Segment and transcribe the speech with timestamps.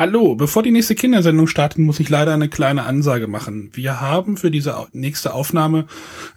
[0.00, 3.68] Hallo, bevor die nächste Kindersendung startet, muss ich leider eine kleine Ansage machen.
[3.74, 5.88] Wir haben für diese nächste Aufnahme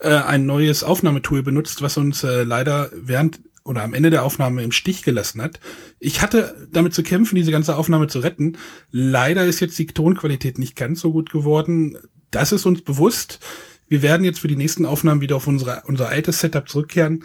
[0.02, 4.64] äh, ein neues Aufnahmetool benutzt, was uns äh, leider während oder am Ende der Aufnahme
[4.64, 5.62] im Stich gelassen hat.
[6.02, 8.58] Ich hatte damit zu kämpfen, diese ganze Aufnahme zu retten.
[8.92, 11.98] Leider ist jetzt die Tonqualität nicht ganz so gut geworden.
[12.32, 13.40] Das ist uns bewusst.
[13.88, 17.24] Wir werden jetzt für die nächsten Aufnahmen wieder auf unsere, unser altes Setup zurückkehren.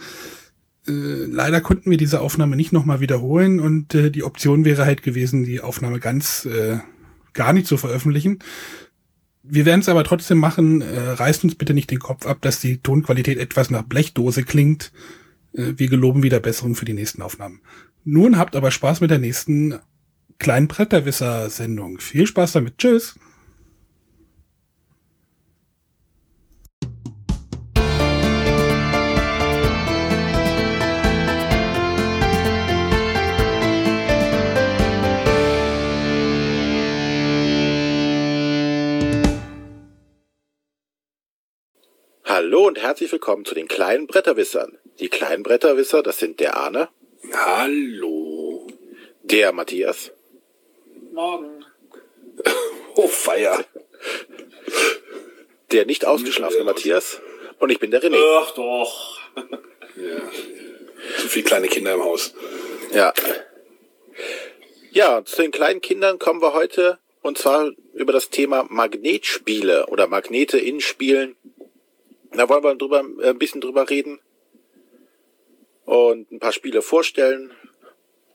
[0.87, 5.03] Äh, leider konnten wir diese Aufnahme nicht nochmal wiederholen und äh, die Option wäre halt
[5.03, 6.79] gewesen, die Aufnahme ganz äh,
[7.33, 8.39] gar nicht zu veröffentlichen.
[9.43, 10.81] Wir werden es aber trotzdem machen.
[10.81, 14.91] Äh, reißt uns bitte nicht den Kopf ab, dass die Tonqualität etwas nach Blechdose klingt.
[15.53, 17.61] Äh, wir geloben wieder Besserung für die nächsten Aufnahmen.
[18.03, 19.79] Nun habt aber Spaß mit der nächsten
[20.37, 21.99] kleinen Bretterwisser-Sendung.
[21.99, 22.77] Viel Spaß damit.
[22.77, 23.19] Tschüss.
[42.49, 44.79] Hallo und herzlich willkommen zu den kleinen Bretterwissern.
[44.99, 46.89] Die kleinen Bretterwisser, das sind der Arne.
[47.31, 48.65] Hallo.
[49.21, 50.11] Der Matthias.
[51.13, 51.63] Morgen.
[52.95, 53.63] oh, Feier.
[55.71, 57.21] Der nicht ausgeschlafene Matthias.
[57.59, 58.17] Und ich bin der René.
[58.41, 59.19] Ach doch.
[59.95, 60.19] ja.
[61.19, 62.33] Zu viele kleine Kinder im Haus.
[62.91, 63.13] Ja.
[64.89, 70.07] Ja, zu den kleinen Kindern kommen wir heute und zwar über das Thema Magnetspiele oder
[70.07, 71.35] Magnete in Spielen
[72.31, 74.19] da wollen wir drüber, äh, ein bisschen drüber reden
[75.85, 77.51] und ein paar Spiele vorstellen,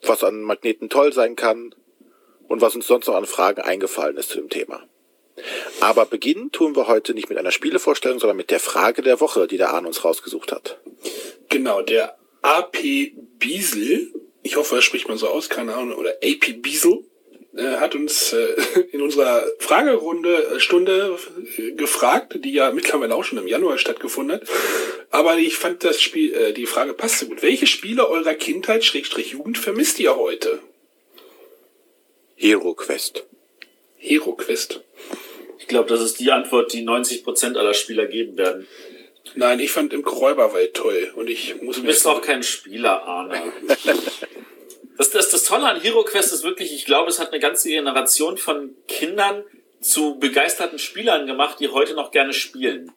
[0.03, 1.75] was an Magneten toll sein kann
[2.49, 4.83] und was uns sonst noch an Fragen eingefallen ist zu dem Thema.
[5.81, 9.47] Aber beginnen tun wir heute nicht mit einer Spielevorstellung, sondern mit der Frage der Woche,
[9.47, 10.81] die der Arne uns rausgesucht hat.
[11.49, 16.61] Genau, der AP Biesel, ich hoffe, er spricht man so aus, keine Ahnung, oder AP
[16.61, 17.05] Biesel,
[17.57, 18.55] äh, hat uns äh,
[18.93, 21.17] in unserer Fragerunde äh, Stunde
[21.77, 24.49] gefragt, die ja mittlerweile auch schon im Januar stattgefunden hat.
[25.11, 27.43] Aber ich fand das Spiel, äh, die Frage passte gut.
[27.43, 30.61] Welche Spiele eurer Kindheit, Schrägstrich Jugend, vermisst ihr heute?
[32.35, 33.25] Hero Quest.
[33.97, 34.83] Hero Quest.
[35.59, 38.67] Ich glaube, das ist die Antwort, die 90% aller Spieler geben werden.
[39.37, 43.41] Nein, ich fand im Kräuberwald toll und ich muss Du bist auch kein Spieler, Arne.
[44.97, 47.69] Das, das, das Tolle an Hero Quest ist wirklich, ich glaube, es hat eine ganze
[47.69, 49.45] Generation von Kindern
[49.81, 52.93] zu begeisterten Spielern gemacht, die heute noch gerne spielen.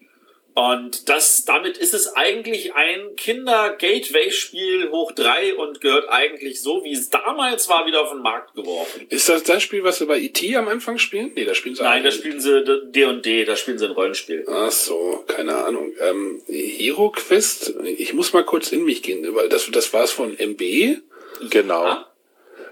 [0.58, 6.94] Und das, damit ist es eigentlich ein Kinder-Gateway-Spiel hoch drei und gehört eigentlich so, wie
[6.94, 9.06] es damals war, wieder auf den Markt geworfen.
[9.09, 11.31] Ist das das Spiel, was sie bei IT am Anfang spielen?
[11.35, 14.46] Nee, da spielen sie Nein, da spielen sie D&D, da spielen sie ein Rollenspiel.
[14.50, 15.91] Ach so, keine Ahnung.
[16.02, 20.12] Ähm, Hero Quest, ich muss mal kurz in mich gehen, weil das, das war es
[20.12, 21.02] von MB.
[21.49, 21.85] Genau.
[21.85, 22.07] Ja.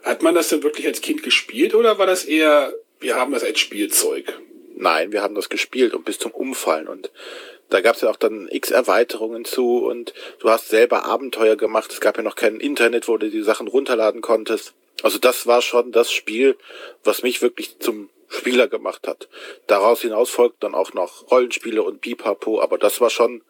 [0.03, 3.43] Hat man das denn wirklich als Kind gespielt oder war das eher, wir haben das
[3.43, 4.39] als Spielzeug?
[4.75, 7.11] Nein, wir haben das gespielt und bis zum Umfallen und
[7.69, 11.91] da gab es ja auch dann x Erweiterungen zu und du hast selber Abenteuer gemacht.
[11.91, 14.73] Es gab ja noch kein Internet, wo du die Sachen runterladen konntest.
[15.01, 16.55] Also das war schon das Spiel,
[17.03, 19.27] was mich wirklich zum Spieler gemacht hat.
[19.67, 23.41] Daraus hinaus folgt dann auch noch Rollenspiele und Pipapo, aber das war schon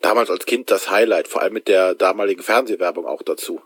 [0.00, 3.60] damals als Kind das Highlight, vor allem mit der damaligen Fernsehwerbung auch dazu.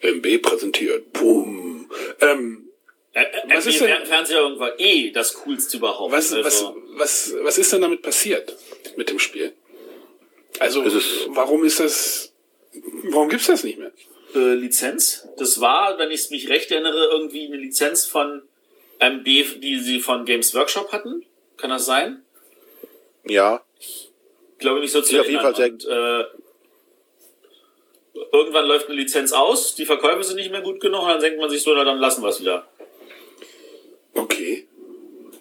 [0.00, 1.12] MB präsentiert.
[1.12, 1.90] Boom.
[2.20, 2.68] Ähm,
[3.12, 6.12] äh, äh, was ist denn, Fernsehwerbung war eh das coolste überhaupt.
[6.12, 6.44] Was, also.
[6.44, 8.56] was, was, was ist denn damit passiert
[8.96, 9.54] mit dem Spiel?
[10.58, 12.32] Also, ist warum ist das,
[13.04, 13.92] warum gibt's das nicht mehr?
[14.34, 15.28] Äh, Lizenz.
[15.38, 18.42] Das war, wenn ich mich recht erinnere, irgendwie eine Lizenz von
[18.98, 19.24] MB,
[19.60, 21.24] die sie von Games Workshop hatten.
[21.56, 22.22] Kann das sein?
[23.24, 23.64] Ja.
[23.78, 24.10] Ich
[24.58, 25.46] glaube nicht so zu erinnern.
[25.46, 26.45] Auf jeden Fall sehr, Und, äh,
[28.32, 31.38] irgendwann läuft eine Lizenz aus, die Verkäufe sind nicht mehr gut genug und dann denkt
[31.38, 32.66] man sich so, na dann lassen wir es wieder.
[34.14, 34.66] Okay.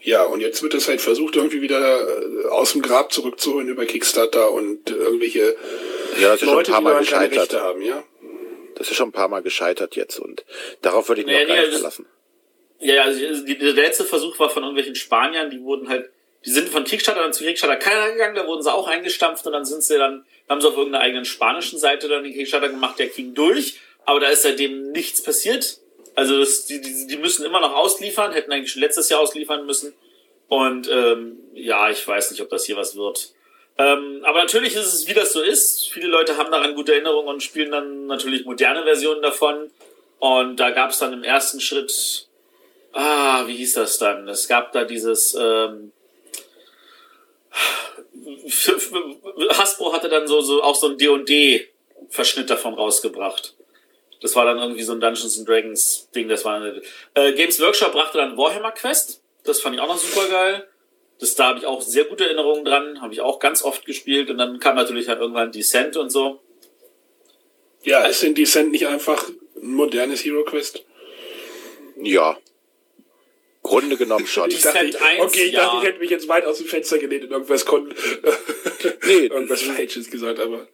[0.01, 3.85] Ja, und jetzt wird es halt versucht, irgendwie wieder äh, aus dem Grab zurückzuholen über
[3.85, 5.55] Kickstarter und irgendwelche
[6.19, 7.53] ja, das ist Leute, schon ein paar Mal gescheitert.
[7.53, 8.03] haben, ja?
[8.75, 10.45] Das ist schon ein paar Mal gescheitert jetzt und
[10.81, 12.05] darauf würde ich mich naja, auch gar nee, nicht verlassen.
[12.79, 16.11] Ja, also der letzte Versuch war von irgendwelchen Spaniern, die wurden halt,
[16.45, 19.53] die sind von Kickstarter dann zu Kickstarter keiner gegangen, da wurden sie auch eingestampft und
[19.53, 22.99] dann sind sie dann haben sie auf irgendeiner eigenen spanischen Seite dann den Kickstarter gemacht,
[22.99, 25.79] der ging durch, aber da ist seitdem nichts passiert.
[26.15, 29.65] Also das, die, die, die müssen immer noch ausliefern, hätten eigentlich schon letztes Jahr ausliefern
[29.65, 29.93] müssen.
[30.47, 33.33] Und ähm, ja, ich weiß nicht, ob das hier was wird.
[33.77, 35.89] Ähm, aber natürlich ist es, wie das so ist.
[35.91, 39.71] Viele Leute haben daran gute Erinnerungen und spielen dann natürlich moderne Versionen davon.
[40.19, 42.29] Und da gab es dann im ersten Schritt,
[42.93, 44.27] ah, wie hieß das dann?
[44.29, 45.91] Es gab da dieses ähm,
[49.49, 51.67] Hasbro hatte dann so, so auch so ein D&D
[52.09, 53.55] Verschnitt davon rausgebracht.
[54.21, 56.27] Das war dann irgendwie so ein Dungeons and Dragons Ding.
[56.27, 56.81] Das war eine,
[57.13, 59.21] äh, Games Workshop brachte dann Warhammer Quest.
[59.43, 60.67] Das fand ich auch noch super geil.
[61.19, 63.01] Das, da habe ich auch sehr gute Erinnerungen dran.
[63.01, 64.29] Habe ich auch ganz oft gespielt.
[64.29, 66.41] Und dann kam natürlich halt irgendwann Descent und so.
[67.83, 70.83] Ja, ist denn Descent nicht einfach ein modernes Hero Quest?
[72.01, 72.37] Ja.
[73.65, 74.49] Grunde genommen schon.
[74.49, 75.63] Ich dachte, 1, okay, ich ja.
[75.63, 77.93] dachte, ich hätte mich jetzt weit aus dem Fenster gelehnt und irgendwas kon
[79.03, 79.13] Nee.
[79.27, 80.67] irgendwas Falsches gesagt, aber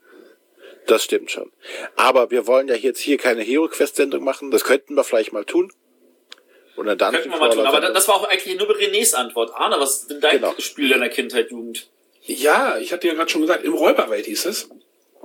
[0.87, 1.51] Das stimmt schon.
[1.95, 4.51] Aber wir wollen ja jetzt hier keine Hero Quest Sendung machen.
[4.51, 5.71] Das könnten wir vielleicht mal tun.
[6.75, 7.13] Oder dann.
[7.13, 7.65] Könnten wir mal tun.
[7.65, 9.51] Aber das war auch eigentlich nur Renés Antwort.
[9.55, 10.53] Arne, was ist denn dein Genau.
[10.59, 11.89] Spiel deiner Kindheit, Jugend?
[12.23, 14.69] ja, ich hatte ja gerade schon gesagt, im Räuberwald hieß es.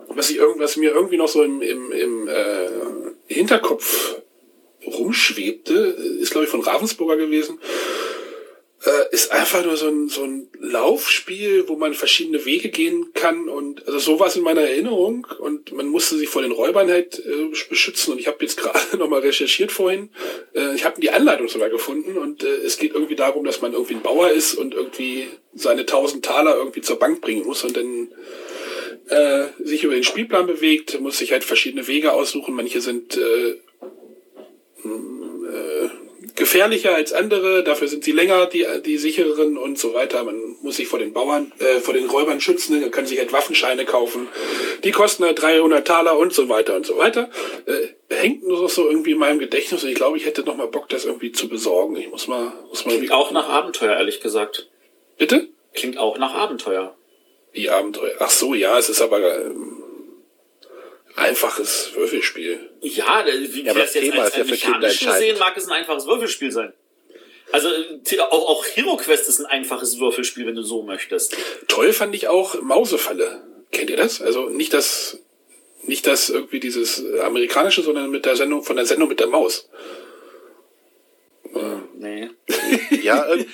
[0.08, 2.68] Was ich irgendwas mir irgendwie noch so im, im, im äh,
[3.26, 4.22] Hinterkopf
[4.86, 5.74] rumschwebte,
[6.20, 7.58] ist glaube ich von Ravensburger gewesen.
[8.86, 13.48] Äh, ist einfach nur so ein, so ein Laufspiel, wo man verschiedene Wege gehen kann
[13.48, 16.88] und also so war es in meiner Erinnerung und man musste sich vor den Räubern
[16.88, 20.10] halt äh, beschützen und ich habe jetzt gerade nochmal recherchiert vorhin.
[20.54, 23.72] Äh, ich habe die Anleitung sogar gefunden und äh, es geht irgendwie darum, dass man
[23.72, 27.76] irgendwie ein Bauer ist und irgendwie seine 1000 Taler irgendwie zur Bank bringen muss und
[27.76, 28.08] dann
[29.08, 32.54] äh, sich über den Spielplan bewegt, muss sich halt verschiedene Wege aussuchen.
[32.54, 33.56] Manche sind äh,
[36.36, 40.22] gefährlicher als andere, dafür sind sie länger, die, die sichereren und so weiter.
[40.22, 43.32] Man muss sich vor den Bauern, äh, vor den Räubern schützen, man kann sich halt
[43.32, 44.28] Waffenscheine kaufen.
[44.84, 47.30] Die kosten halt 300 Taler und so weiter und so weiter.
[47.64, 50.68] Äh, hängt nur so irgendwie in meinem Gedächtnis und ich glaube, ich hätte noch mal
[50.68, 51.96] Bock, das irgendwie zu besorgen.
[51.96, 54.68] Ich muss mal, muss mal Klingt auch nach Abenteuer, ehrlich gesagt.
[55.18, 55.48] Bitte?
[55.74, 56.96] Klingt auch nach Abenteuer.
[57.52, 58.12] Wie Abenteuer.
[58.18, 59.75] Ach so, ja, es ist aber ähm,
[61.16, 62.70] einfaches Würfelspiel.
[62.82, 65.38] Ja, wie Ja, aber wir das das jetzt Thema als ist ja für Kinder sehen,
[65.38, 66.72] mag es ein einfaches Würfelspiel sein.
[67.52, 71.36] Also äh, auch, auch Hero Quest ist ein einfaches Würfelspiel, wenn du so möchtest.
[71.68, 73.42] Toll fand ich auch Mausefalle.
[73.72, 74.20] Kennt ihr das?
[74.20, 75.20] Also nicht das,
[75.82, 79.68] nicht das irgendwie dieses amerikanische, sondern mit der Sendung, von der Sendung mit der Maus.
[81.98, 82.30] Nee.
[83.02, 83.44] Ja, äh,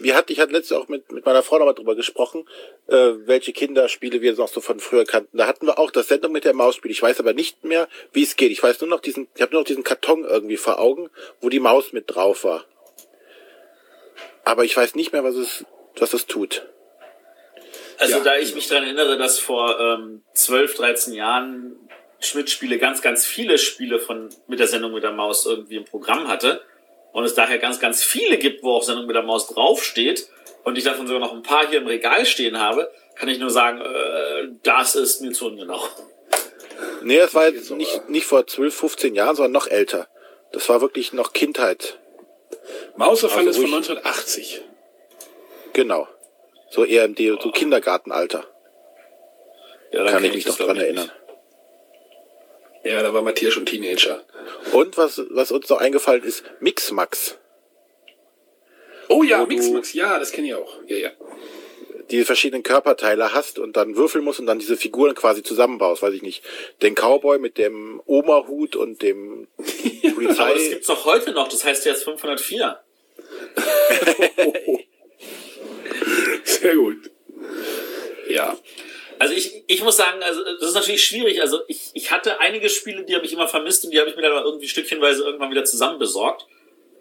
[0.00, 2.48] wir hatten, ich hatte letztens auch mit, mit meiner Frau nochmal drüber gesprochen,
[2.88, 5.36] äh, welche Kinderspiele wir noch so von früher kannten.
[5.36, 6.90] Da hatten wir auch das Sendung mit der Maus-Spiel.
[6.90, 8.50] Ich weiß aber nicht mehr, wie es geht.
[8.50, 11.10] Ich weiß nur noch diesen, ich habe nur noch diesen Karton irgendwie vor Augen,
[11.40, 12.64] wo die Maus mit drauf war.
[14.44, 15.64] Aber ich weiß nicht mehr, was es,
[15.96, 16.66] was es tut.
[17.98, 18.24] Also Ja.
[18.24, 21.76] da ich mich daran erinnere, dass vor ähm, 12, 13 Jahren
[22.20, 26.28] Schmidt-Spiele ganz, ganz viele Spiele von mit der Sendung mit der Maus irgendwie im Programm
[26.28, 26.62] hatte
[27.12, 30.28] und es daher ganz, ganz viele gibt, wo auch Sendung mit der Maus draufsteht
[30.64, 33.50] und ich davon sogar noch ein paar hier im Regal stehen habe, kann ich nur
[33.50, 35.82] sagen, äh, das ist mir zu ungenau.
[37.02, 40.08] Nee, es war jetzt nicht, nicht vor 12, 15 Jahren, sondern noch älter.
[40.52, 41.98] Das war wirklich noch Kindheit.
[42.96, 43.88] Mausefalle Also ist von ruhig.
[43.88, 44.62] 1980.
[45.72, 46.08] Genau.
[46.70, 48.44] So eher im D so Kindergartenalter.
[49.90, 51.10] Ja, dann Kann kenn ich mich das, noch dran erinnern.
[52.84, 54.24] Ja, da war Matthias schon Teenager.
[54.72, 57.38] Und was, was uns noch eingefallen ist, Mixmax.
[59.08, 60.72] Oh ja, Mixmax, ja, das kenne ich auch.
[60.86, 61.10] Ja, ja.
[62.10, 66.14] die verschiedenen Körperteile hast und dann würfeln musst und dann diese Figuren quasi zusammenbaust, weiß
[66.14, 66.42] ich nicht.
[66.82, 69.66] Den Cowboy mit dem Oma-Hut und dem Aber
[70.02, 70.68] das Polizei.
[70.70, 72.78] gibt's doch heute noch, das heißt jetzt 504.
[76.44, 77.10] Sehr gut.
[78.28, 78.56] Ja.
[79.18, 81.40] Also ich, ich muss sagen, also das ist natürlich schwierig.
[81.40, 84.16] Also ich, ich hatte einige Spiele, die habe ich immer vermisst und die habe ich
[84.16, 86.46] mir dann irgendwie stückchenweise irgendwann wieder zusammen besorgt.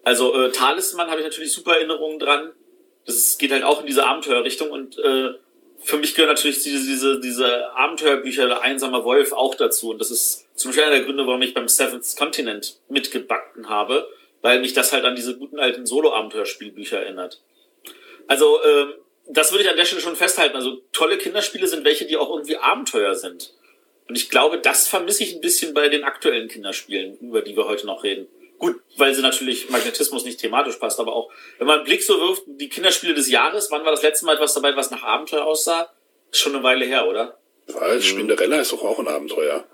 [0.03, 2.51] Also äh, Talisman habe ich natürlich super Erinnerungen dran.
[3.05, 5.33] Das geht halt auch in diese Abenteuerrichtung und äh,
[5.79, 9.91] für mich gehören natürlich diese, diese, diese Abenteuerbücher der Einsame Wolf auch dazu.
[9.91, 14.07] Und das ist zum Beispiel einer der Gründe, warum ich beim Seventh Continent mitgebacken habe,
[14.41, 17.41] weil mich das halt an diese guten alten Solo-Abenteuerspielbücher erinnert.
[18.27, 18.93] Also, ähm,
[19.29, 20.55] das würde ich an der Stelle schon festhalten.
[20.55, 23.53] Also, tolle Kinderspiele sind welche, die auch irgendwie Abenteuer sind.
[24.07, 27.67] Und ich glaube, das vermisse ich ein bisschen bei den aktuellen Kinderspielen, über die wir
[27.67, 28.27] heute noch reden.
[28.57, 32.19] Gut, weil sie natürlich Magnetismus nicht thematisch passt, aber auch, wenn man einen Blick so
[32.19, 35.46] wirft, die Kinderspiele des Jahres, wann war das letzte Mal etwas dabei, was nach Abenteuer
[35.46, 35.91] aussah?
[36.31, 37.38] Ist schon eine Weile her, oder?
[37.67, 39.65] Weil Spinderella ist doch auch ein Abenteuer.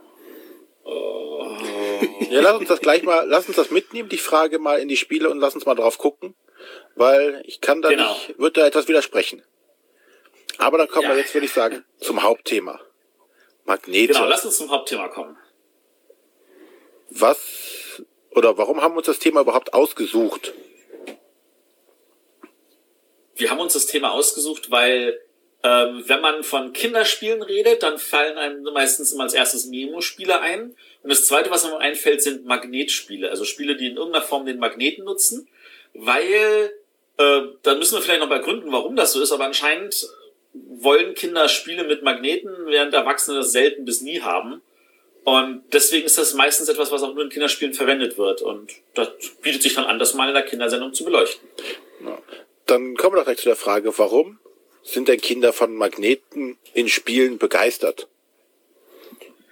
[2.29, 4.97] Ja, lass uns das gleich mal, lass uns das mitnehmen, die Frage mal in die
[4.97, 6.35] Spiele und lass uns mal drauf gucken,
[6.95, 8.13] weil ich kann da Genau.
[8.13, 9.43] nicht, wird da etwas widersprechen.
[10.57, 11.15] Aber dann kommen Ja.
[11.15, 12.79] wir jetzt, würde ich sagen, zum Hauptthema.
[13.65, 14.13] Magnete.
[14.13, 15.37] Genau, lass uns zum Hauptthema kommen.
[17.09, 18.01] Was
[18.31, 20.53] oder warum haben wir uns das Thema überhaupt ausgesucht?
[23.35, 25.19] Wir haben uns das Thema ausgesucht, weil
[25.63, 30.75] ähm, wenn man von Kinderspielen redet, dann fallen einem meistens immer als erstes Memo-Spiele ein.
[31.03, 33.29] Und das Zweite, was einem einfällt, sind Magnetspiele.
[33.29, 35.47] Also Spiele, die in irgendeiner Form den Magneten nutzen.
[35.93, 36.71] Weil,
[37.17, 40.07] äh, da müssen wir vielleicht noch begründen, warum das so ist, aber anscheinend
[40.53, 44.61] wollen Kinder Spiele mit Magneten, während Erwachsene das selten bis nie haben.
[45.23, 48.41] Und deswegen ist das meistens etwas, was auch nur in Kinderspielen verwendet wird.
[48.41, 49.09] Und das
[49.41, 51.47] bietet sich dann an, das mal in der Kindersendung zu beleuchten.
[52.03, 52.17] Ja.
[52.65, 54.39] Dann kommen wir doch gleich zu der Frage, warum
[54.83, 58.07] sind denn Kinder von Magneten in Spielen begeistert?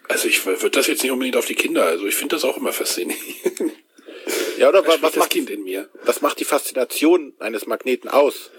[0.10, 2.58] Also ich würde das jetzt nicht unbedingt auf die Kinder, also ich finde das auch
[2.58, 3.22] immer faszinierend.
[4.58, 5.90] Ja, oder was, was das macht, Kind in mir?
[6.06, 8.52] was macht die Faszination eines Magneten aus?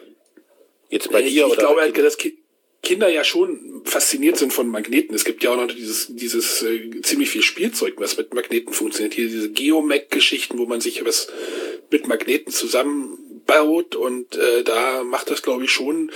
[0.88, 2.38] Jetzt bei ich, dir ich oder glaube, bei halt, dass Ki
[2.82, 5.14] Kinder ja schon fasziniert sind von Magneten.
[5.14, 9.14] Es gibt ja auch noch dieses, dieses äh, ziemlich viel Spielzeug, was mit Magneten funktioniert.
[9.14, 11.28] Hier diese Geomag-Geschichten, wo man sich was
[11.92, 16.10] mit Magneten zusammenbaut und äh, da macht das, glaube ich, schon,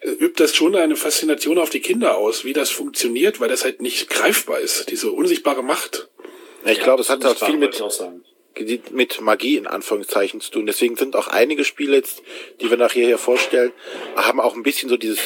[0.00, 3.64] äh, übt das schon eine Faszination auf die Kinder aus, wie das funktioniert, weil das
[3.64, 6.08] halt nicht greifbar ist, diese unsichtbare Macht.
[6.64, 8.24] Ja, ich glaube, es hat halt viel mit, ich auch sagen.
[8.90, 10.66] Mit Magie in Anführungszeichen zu tun.
[10.66, 12.22] Deswegen sind auch einige Spiele jetzt,
[12.60, 13.72] die wir nachher hier vorstellen,
[14.16, 15.20] haben auch ein bisschen so dieses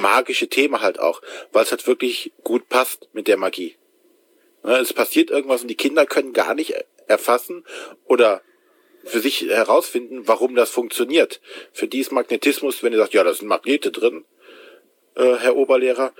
[0.00, 3.76] magische Thema halt auch, weil es halt wirklich gut passt mit der Magie.
[4.62, 6.74] Ne, Es passiert irgendwas und die Kinder können gar nicht
[7.06, 7.64] erfassen
[8.04, 8.42] oder
[9.04, 11.40] für sich herausfinden, warum das funktioniert.
[11.72, 14.24] Für die ist Magnetismus, wenn ihr sagt, ja, da sind Magnete drin,
[15.14, 16.12] äh, Herr Oberlehrer,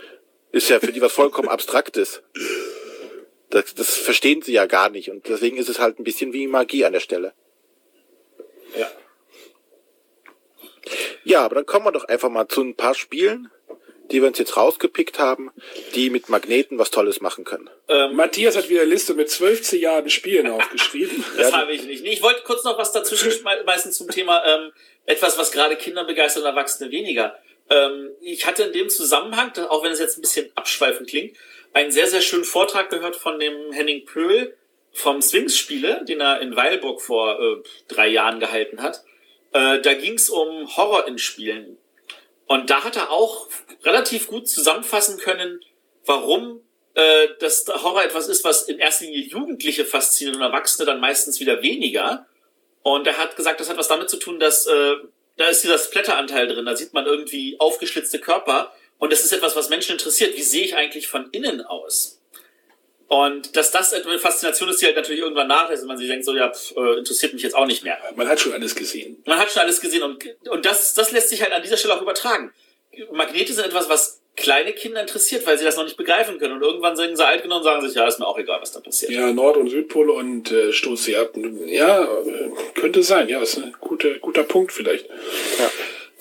[0.53, 2.23] ist ja für die was vollkommen Abstraktes.
[3.51, 6.47] Das, das verstehen sie ja gar nicht und deswegen ist es halt ein bisschen wie
[6.47, 7.33] Magie an der Stelle.
[8.77, 8.91] Ja.
[11.25, 13.51] Ja, aber dann kommen wir doch einfach mal zu ein paar Spielen,
[14.11, 15.51] die wir uns jetzt rausgepickt haben,
[15.95, 17.69] die mit Magneten was Tolles machen können.
[18.13, 21.25] Matthias hat wieder eine Liste mit zwölf Zilliarden Spielen aufgeschrieben.
[21.37, 22.03] Das habe ich nicht.
[22.03, 24.73] Nee, ich wollte kurz noch was dazwischen schmeißen zum Thema ähm,
[25.05, 27.37] etwas, was gerade Kinder begeistert und Erwachsene weniger.
[27.69, 31.37] Ähm, ich hatte in dem Zusammenhang, auch wenn es jetzt ein bisschen abschweifend klingt,
[31.77, 34.57] einen sehr, sehr schönen Vortrag gehört von dem Henning Pöhl
[34.93, 39.05] vom Swings-Spiele, den er in Weilburg vor äh, drei Jahren gehalten hat.
[39.53, 41.77] Äh, da ging es um Horror in Spielen.
[42.47, 43.49] Und da hat er auch
[43.85, 45.61] relativ gut zusammenfassen können,
[46.07, 46.63] warum
[46.95, 51.41] äh, das Horror etwas ist, was in erster Linie Jugendliche fasziniert und Erwachsene dann meistens
[51.41, 52.27] wieder weniger.
[52.81, 54.95] Und er hat gesagt, das hat was damit zu tun, dass äh,
[55.37, 56.65] da ist dieser Splatter-Anteil drin.
[56.65, 58.73] Da sieht man irgendwie aufgeschlitzte Körper.
[58.99, 60.37] Und das ist etwas, was Menschen interessiert.
[60.37, 62.21] Wie sehe ich eigentlich von innen aus?
[63.09, 66.25] Und dass das eine Faszination ist, die halt natürlich irgendwann nachlässt und man sich denkt,
[66.25, 67.99] so, ja, pf, äh, interessiert mich jetzt auch nicht mehr.
[68.17, 69.23] Man hat schon alles gesehen.
[69.27, 71.95] Man hat schon alles gesehen und, und das, das lässt sich halt an dieser Stelle
[71.95, 72.53] auch übertragen.
[73.13, 76.55] Magnete sind etwas, was kleine Kinder interessiert, weil sie das noch nicht begreifen können.
[76.55, 78.73] Und irgendwann sind sie alt genug und sagen sich, ja, ist mir auch egal, was
[78.73, 79.13] da passiert.
[79.13, 81.33] Ja, Nord- und Südpole und äh, stoß sie ab.
[81.67, 83.29] Ja, äh, könnte sein.
[83.29, 85.07] Ja, ist ein guter, guter Punkt vielleicht.
[85.07, 85.71] Ja.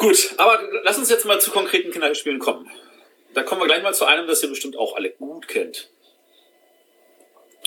[0.06, 2.70] Gut, aber lass uns jetzt mal zu konkreten Kinderspielen kommen.
[3.34, 5.90] Da kommen wir gleich mal zu einem, das ihr bestimmt auch alle gut kennt.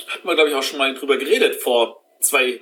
[0.06, 2.60] Hatten wir, glaube ich, auch schon mal drüber geredet vor zwei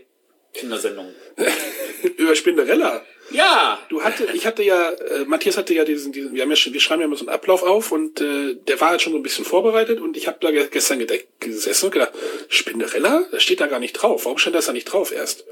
[0.54, 1.14] Kindersendungen.
[2.16, 3.04] Über Spinderella.
[3.30, 6.56] Ja, Du hatte, ich hatte ja, äh, Matthias hatte ja diesen, diesen wir haben ja
[6.56, 9.12] schon, wir schreiben ja immer so einen Ablauf auf und äh, der war halt schon
[9.12, 11.04] so ein bisschen vorbereitet und ich habe da ge- gestern
[11.40, 12.12] gesessen und gedacht,
[12.48, 14.24] Spinderella, das steht da gar nicht drauf.
[14.24, 15.44] Warum stand das da nicht drauf erst?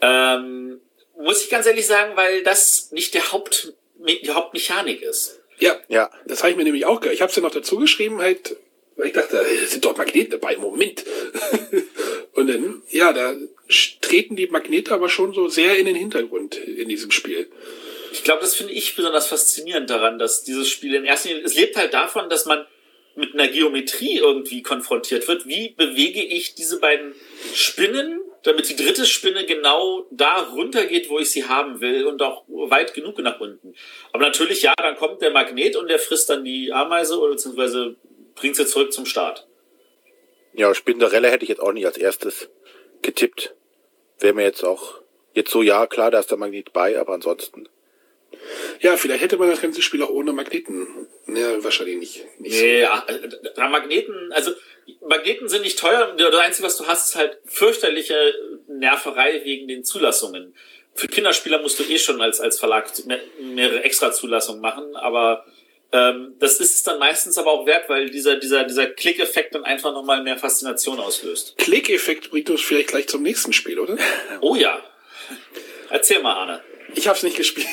[0.00, 0.80] ähm,
[1.18, 5.40] muss ich ganz ehrlich sagen, weil das nicht der Haupt, die Hauptmechanik ist.
[5.58, 7.76] Ja, Ja, das habe ich mir nämlich auch, ge- ich habe es ja noch dazu
[7.78, 8.56] geschrieben, halt,
[8.96, 11.04] weil ich dachte, sind dort Magnete dabei, Moment.
[12.34, 13.34] und dann, ja, da
[14.00, 17.48] treten die Magnete aber schon so sehr in den Hintergrund in diesem Spiel.
[18.12, 21.54] Ich glaube, das finde ich besonders faszinierend daran, dass dieses Spiel in erster Linie, es
[21.54, 22.66] lebt halt davon, dass man
[23.14, 25.46] mit einer Geometrie irgendwie konfrontiert wird.
[25.46, 27.14] Wie bewege ich diese beiden
[27.54, 32.44] Spinnen, damit die dritte Spinne genau da runtergeht, wo ich sie haben will und auch
[32.48, 33.74] weit genug nach unten.
[34.12, 37.96] Aber natürlich, ja, dann kommt der Magnet und der frisst dann die Ameise oder beziehungsweise
[38.34, 39.46] bringt sie zurück zum Start.
[40.54, 42.50] ja, Spinderella hätte ich jetzt auch nicht als erstes
[43.02, 43.54] getippt.
[44.18, 45.00] Wäre mir jetzt auch,
[45.34, 47.68] jetzt so, ja, klar, da ist der Magnet bei, aber ansonsten.
[48.80, 51.06] Ja, vielleicht hätte man das ganze Spiel auch ohne Magneten.
[51.28, 52.40] Ja, wahrscheinlich nicht.
[52.40, 52.64] nicht so.
[52.64, 53.04] Ja,
[53.54, 54.52] da Magneten, also
[55.06, 56.14] Magneten sind nicht teuer.
[56.16, 58.34] Das Einzige, was du hast, ist halt fürchterliche
[58.68, 60.54] Nerverei wegen den Zulassungen.
[60.94, 65.46] Für Kinderspieler musst du eh schon als, als Verlag mehr- mehrere extra Zulassungen machen, aber
[65.92, 69.64] ähm, das ist es dann meistens aber auch wert, weil dieser, dieser, dieser Klickeffekt dann
[69.64, 71.56] einfach nochmal mehr Faszination auslöst.
[71.58, 73.96] Klickeffekt bringt uns vielleicht gleich zum nächsten Spiel, oder?
[74.40, 74.82] Oh ja.
[75.90, 76.62] Erzähl mal, Arne.
[76.94, 77.66] Ich hab's nicht gespielt.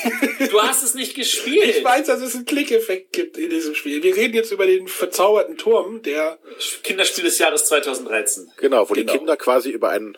[0.52, 1.64] Du hast es nicht gespielt.
[1.66, 4.02] Ich weiß, dass es einen Klickeffekt gibt in diesem Spiel.
[4.02, 6.40] Wir reden jetzt über den verzauberten Turm, der
[6.84, 8.52] Kinderspiel des Jahres 2013.
[8.58, 9.12] Genau, wo Genau.
[9.12, 10.16] die Kinder quasi über ein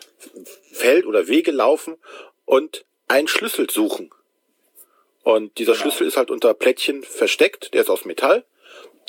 [0.72, 1.96] Feld oder Wege laufen
[2.44, 4.10] und einen Schlüssel suchen.
[5.22, 8.44] Und dieser Schlüssel ist halt unter Plättchen versteckt, der ist aus Metall.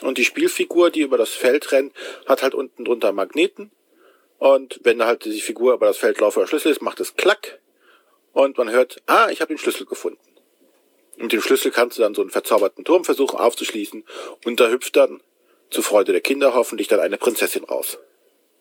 [0.01, 1.93] Und die Spielfigur, die über das Feld rennt,
[2.25, 3.71] hat halt unten drunter Magneten.
[4.37, 7.59] Und wenn halt die Figur über das Feld laufen der Schlüssel ist, macht es Klack.
[8.33, 10.19] Und man hört, ah, ich habe den Schlüssel gefunden.
[11.15, 14.03] Und mit dem Schlüssel kannst du dann so einen verzauberten Turm versuchen aufzuschließen.
[14.43, 15.21] Und da hüpft dann,
[15.69, 17.97] zur Freude der Kinder hoffentlich, dann eine Prinzessin raus.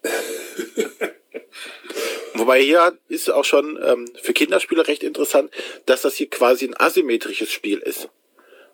[2.35, 5.51] Wobei hier ist auch schon ähm, für Kinderspieler recht interessant,
[5.87, 8.09] dass das hier quasi ein asymmetrisches Spiel ist.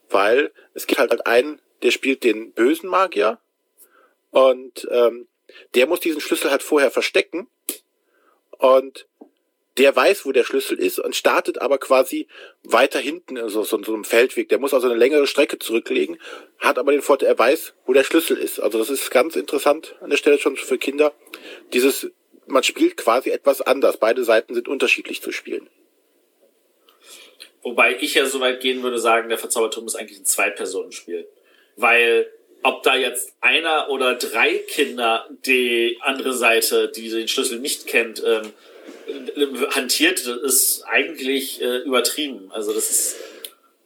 [0.08, 3.38] Weil es gibt halt einen, der spielt den bösen Magier
[4.30, 5.28] und ähm,
[5.74, 7.48] der muss diesen Schlüssel halt vorher verstecken
[8.58, 9.06] und
[9.78, 12.26] der weiß, wo der Schlüssel ist und startet aber quasi
[12.64, 14.48] weiter hinten in so, so, so einem Feldweg.
[14.48, 16.18] Der muss also eine längere Strecke zurücklegen,
[16.58, 18.58] hat aber den Vorteil, er weiß, wo der Schlüssel ist.
[18.58, 21.12] Also das ist ganz interessant an der Stelle schon für Kinder.
[21.72, 22.10] Dieses,
[22.46, 23.98] man spielt quasi etwas anders.
[23.98, 25.68] Beide Seiten sind unterschiedlich zu spielen.
[27.62, 31.28] Wobei ich ja so weit gehen würde sagen, der Verzauberturm ist eigentlich ein Zwei-Personen-Spiel.
[31.76, 32.32] Weil
[32.62, 38.22] ob da jetzt einer oder drei Kinder die andere Seite, die den Schlüssel nicht kennt,
[38.26, 38.52] ähm,
[39.70, 42.50] hantiert, ist eigentlich äh, übertrieben.
[42.52, 43.16] Also das ist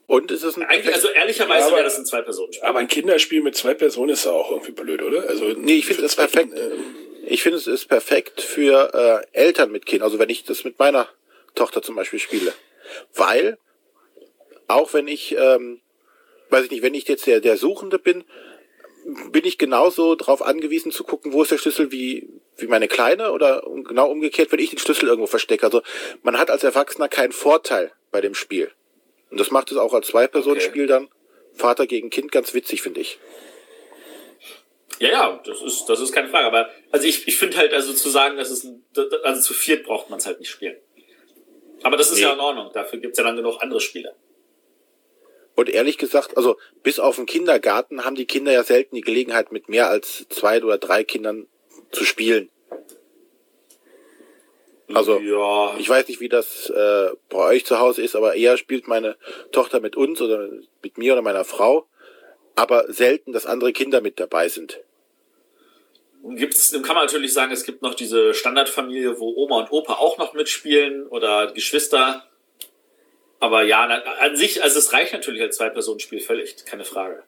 [0.07, 2.69] und es ist ein eigentlich, also ehrlicherweise ja, wäre das ein Zwei-Personen-Spiel.
[2.69, 5.27] Aber ein Kinderspiel mit zwei Personen ist auch irgendwie blöd, oder?
[5.29, 6.53] Also nee, ich finde es perfekt.
[6.53, 6.71] Kinder,
[7.27, 10.07] ich finde es ist perfekt für äh, Eltern mit Kindern.
[10.07, 11.09] Also wenn ich das mit meiner
[11.55, 12.53] Tochter zum Beispiel spiele,
[13.15, 13.57] weil
[14.69, 15.81] auch wenn ich, ähm,
[16.51, 18.25] weiß ich nicht, wenn ich jetzt der der Suchende bin,
[19.31, 23.33] bin ich genauso darauf angewiesen zu gucken, wo ist der Schlüssel wie, wie meine Kleine
[23.33, 25.67] oder genau umgekehrt, wenn ich den Schlüssel irgendwo verstecke.
[25.67, 25.83] Also
[26.23, 28.71] man hat als Erwachsener keinen Vorteil bei dem Spiel.
[29.31, 30.93] Und das macht es auch als Zwei-Personen-Spiel okay.
[30.93, 31.09] dann,
[31.55, 33.19] Vater gegen Kind, ganz witzig, finde ich.
[34.99, 36.47] Ja, ja, das ist, das ist keine Frage.
[36.47, 38.69] Aber also ich, ich finde halt, also zu sagen, dass es
[39.25, 40.77] also zu viert braucht man es halt nicht spielen.
[41.83, 42.23] Aber das ist nee.
[42.23, 42.71] ja in Ordnung.
[42.73, 44.15] Dafür gibt's ja dann genug andere Spiele.
[45.55, 49.53] Und ehrlich gesagt, also bis auf den Kindergarten haben die Kinder ja selten die Gelegenheit,
[49.53, 51.47] mit mehr als zwei oder drei Kindern
[51.91, 52.49] zu spielen.
[54.95, 55.77] Also ja.
[55.79, 59.17] ich weiß nicht, wie das äh, bei euch zu Hause ist, aber eher spielt meine
[59.51, 60.49] Tochter mit uns oder
[60.83, 61.89] mit mir oder meiner Frau,
[62.57, 64.81] aber selten, dass andere Kinder mit dabei sind.
[66.25, 70.19] Gibt's, kann man natürlich sagen, es gibt noch diese Standardfamilie, wo Oma und Opa auch
[70.19, 72.25] noch mitspielen oder Geschwister.
[73.43, 73.83] Aber ja,
[74.21, 77.25] an sich, also es reicht natürlich als Zwei-Personen-Spiel völlig, keine Frage.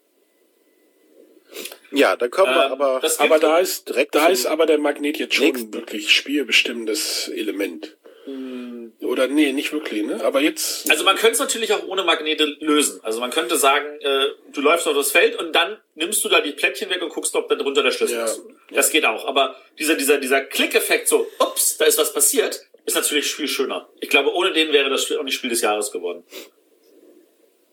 [1.90, 3.02] Ja, dann kommen wir ähm, aber.
[3.18, 4.14] aber da ist direkt.
[4.14, 5.74] Da ist aber der Magnet jetzt schon nächsten.
[5.74, 7.96] wirklich spielbestimmendes Element.
[8.26, 8.92] Hm.
[9.00, 10.24] Oder nee, nicht wirklich, ne?
[10.24, 10.88] Aber jetzt.
[10.88, 13.00] Also man könnte es natürlich auch ohne Magnete lösen.
[13.02, 16.40] Also man könnte sagen, äh, du läufst auf das Feld und dann nimmst du da
[16.40, 18.24] die Plättchen weg und guckst, ob da drunter der Schlüssel ja.
[18.24, 18.40] ist.
[18.70, 19.26] Das geht auch.
[19.26, 23.88] Aber dieser, dieser, dieser Klickeffekt, so, ups, da ist was passiert, ist natürlich viel schöner.
[24.00, 26.24] Ich glaube, ohne den wäre das auch nicht Spiel des Jahres geworden.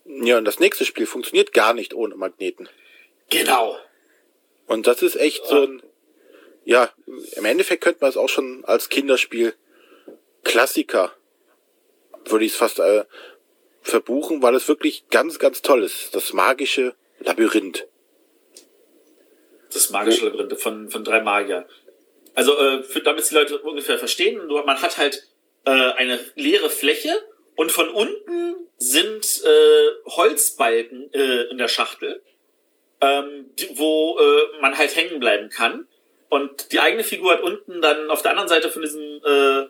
[0.04, 2.68] Ja, und das nächste Spiel funktioniert gar nicht ohne Magneten.
[3.30, 3.78] Genau.
[4.66, 5.82] Und das ist echt so ein,
[6.64, 6.90] ja,
[7.36, 9.54] im Endeffekt könnte man es auch schon als Kinderspiel
[10.44, 11.14] Klassiker,
[12.24, 13.04] würde ich es fast äh,
[13.80, 16.14] verbuchen, weil es wirklich ganz, ganz toll ist.
[16.14, 17.86] Das magische Labyrinth.
[19.72, 21.64] Das magische Labyrinth von, von drei Magiern.
[22.34, 25.28] Also, äh, für, damit die Leute ungefähr verstehen, man hat halt
[25.64, 27.14] äh, eine leere Fläche
[27.56, 32.22] und von unten sind äh, Holzbalken äh, in der Schachtel,
[33.00, 35.86] ähm, die, wo äh, man halt hängen bleiben kann.
[36.28, 39.68] Und die eigene Figur hat unten dann auf der anderen Seite von diesem, äh,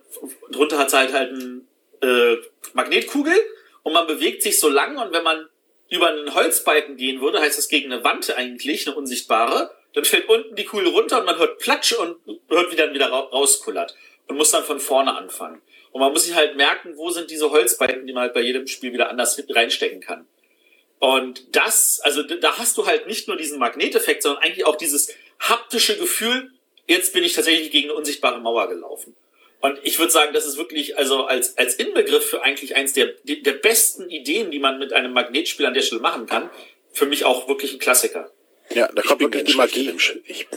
[0.53, 1.69] drunter hat sie halt halt ein
[2.03, 2.37] äh,
[2.73, 3.35] Magnetkugel
[3.83, 5.49] und man bewegt sich so lang und wenn man
[5.91, 10.29] über einen Holzbalken gehen würde, heißt das gegen eine Wand eigentlich, eine unsichtbare, dann fällt
[10.29, 12.17] unten die Kugel runter und man hört Platsch und
[12.49, 13.95] hört, wie dann wieder rauskullert
[14.27, 15.61] und muss dann von vorne anfangen.
[15.91, 18.67] Und man muss sich halt merken, wo sind diese Holzbalken, die man halt bei jedem
[18.67, 20.27] Spiel wieder anders reinstecken kann.
[20.99, 25.13] Und das, also da hast du halt nicht nur diesen Magneteffekt, sondern eigentlich auch dieses
[25.41, 26.53] haptische Gefühl,
[26.87, 29.17] jetzt bin ich tatsächlich gegen eine unsichtbare Mauer gelaufen.
[29.61, 33.15] Und ich würde sagen, das ist wirklich, also als, als Inbegriff für eigentlich eins der,
[33.25, 36.51] der besten Ideen, die man mit einem Magnetspiel an der Stelle machen kann,
[36.93, 38.31] für mich auch wirklich ein Klassiker.
[38.75, 39.95] Ja, da kommt wirklich die Magie.
[40.27, 40.49] Ich,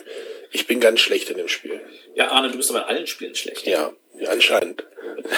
[0.51, 1.81] ich bin ganz schlecht in dem Spiel.
[2.13, 3.65] Ja, Arne, du bist aber in allen Spielen schlecht.
[3.65, 4.85] Ja, ja anscheinend.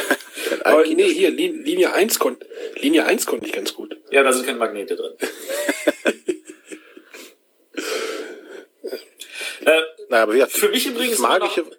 [0.63, 3.97] aber nee, hier, Linie 1 konnte, Linie 1 konnte ich ganz gut.
[4.11, 5.13] Ja, da sind keine Magnete drin.
[9.65, 11.71] äh, naja, aber ja, für mich übrigens magische, noch,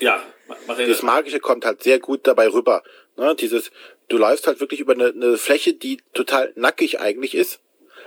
[0.00, 0.22] ja,
[0.66, 2.82] das Magische kommt halt sehr gut dabei rüber.
[3.16, 3.34] Ne?
[3.36, 3.70] Dieses,
[4.08, 7.60] du läufst halt wirklich über eine, eine Fläche, die total nackig eigentlich ist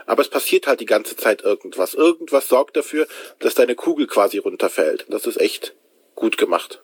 [0.06, 1.94] aber es passiert halt die ganze Zeit irgendwas.
[1.94, 3.08] Irgendwas sorgt dafür,
[3.40, 5.06] dass deine Kugel quasi runterfällt.
[5.10, 5.74] Das ist echt
[6.16, 6.82] gut gemacht.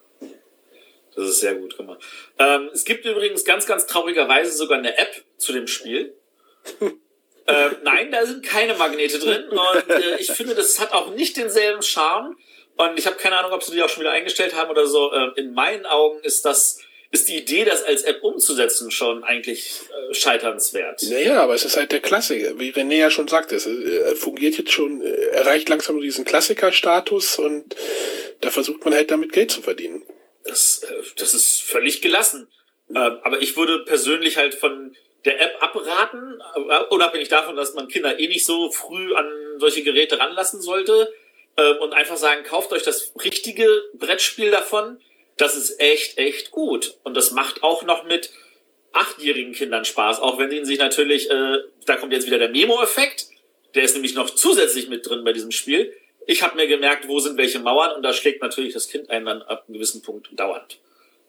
[1.16, 2.00] Das ist sehr gut gemacht.
[2.38, 6.16] Ähm, es gibt übrigens ganz, ganz traurigerweise sogar eine App zu dem Spiel.
[7.48, 11.36] äh, nein, da sind keine Magnete drin und äh, ich finde, das hat auch nicht
[11.38, 12.38] denselben Charme.
[12.78, 15.12] Und ich habe keine Ahnung, ob sie die auch schon wieder eingestellt haben oder so.
[15.12, 16.80] Äh, in meinen Augen ist das
[17.12, 21.04] ist die Idee, das als App umzusetzen, schon eigentlich äh, scheiternswert.
[21.10, 22.60] Naja, aber es ist halt der Klassiker.
[22.60, 26.26] Wie René ja schon sagte, es äh, fungiert jetzt schon, äh, erreicht langsam nur diesen
[26.26, 27.76] Klassikerstatus und
[28.42, 30.04] da versucht man halt damit Geld zu verdienen.
[30.44, 32.48] Das, äh, das ist völlig gelassen.
[32.94, 37.88] Äh, aber ich würde persönlich halt von der App abraten, äh, unabhängig davon, dass man
[37.88, 41.14] Kinder eh nicht so früh an solche Geräte ranlassen sollte
[41.56, 45.00] äh, und einfach sagen, kauft euch das richtige Brettspiel davon
[45.38, 46.98] das ist echt, echt gut.
[47.04, 48.32] Und das macht auch noch mit
[48.94, 53.28] achtjährigen Kindern Spaß, auch wenn sie sich natürlich, äh, da kommt jetzt wieder der Memo-Effekt,
[53.76, 55.94] der ist nämlich noch zusätzlich mit drin bei diesem Spiel.
[56.26, 59.26] Ich habe mir gemerkt, wo sind welche Mauern und da schlägt natürlich das Kind einen
[59.26, 60.80] dann ab einem gewissen Punkt dauernd.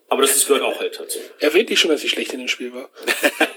[0.09, 1.18] Aber das gehört auch halt dazu.
[1.40, 2.88] Erwähnt ich schon, dass ich schlecht in dem Spiel war.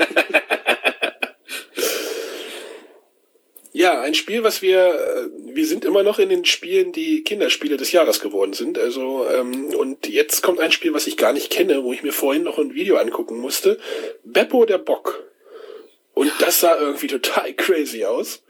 [3.81, 7.77] Ja, ein Spiel, was wir, äh, wir sind immer noch in den Spielen, die Kinderspiele
[7.77, 8.77] des Jahres geworden sind.
[8.77, 12.13] Also, ähm, und jetzt kommt ein Spiel, was ich gar nicht kenne, wo ich mir
[12.13, 13.79] vorhin noch ein Video angucken musste.
[14.23, 15.23] Beppo der Bock.
[16.13, 18.43] Und das sah irgendwie total crazy aus.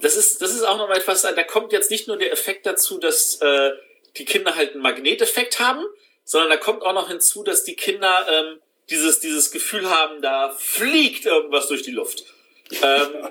[0.00, 2.66] Das ist, das ist auch noch mal etwas, da kommt jetzt nicht nur der Effekt
[2.66, 3.70] dazu, dass äh,
[4.16, 5.84] die Kinder halt einen Magneteffekt haben,
[6.24, 8.58] sondern da kommt auch noch hinzu, dass die Kinder ähm,
[8.90, 12.24] dieses, dieses Gefühl haben, da fliegt irgendwas durch die Luft.
[12.82, 13.28] Ähm,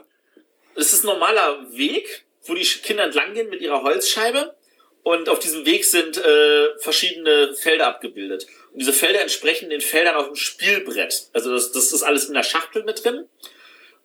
[0.76, 4.56] es ist ein normaler Weg, wo die Kinder entlang gehen mit ihrer Holzscheibe.
[5.04, 8.48] Und auf diesem Weg sind äh, verschiedene Felder abgebildet.
[8.72, 11.30] Und diese Felder entsprechen den Feldern auf dem Spielbrett.
[11.32, 13.28] Also das, das ist alles in der Schachtel mit drin.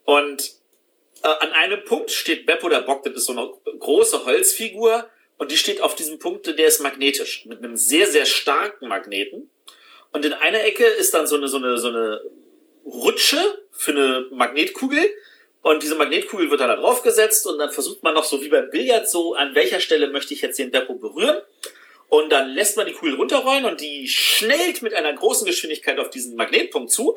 [0.04, 0.52] Und
[1.22, 5.08] äh, an einem Punkt steht Beppo der Bock, das ist so eine große Holzfigur.
[5.38, 9.50] Und die steht auf diesem Punkt, der ist magnetisch, mit einem sehr, sehr starken Magneten.
[10.12, 12.20] Und in einer Ecke ist dann so eine, so eine, so eine
[12.92, 13.38] Rutsche
[13.72, 15.14] für eine Magnetkugel.
[15.62, 18.70] Und diese Magnetkugel wird dann da draufgesetzt und dann versucht man noch so wie beim
[18.70, 21.42] Billard so, an welcher Stelle möchte ich jetzt den Beppo berühren.
[22.08, 26.10] Und dann lässt man die Kugel runterrollen und die schnellt mit einer großen Geschwindigkeit auf
[26.10, 27.16] diesen Magnetpunkt zu,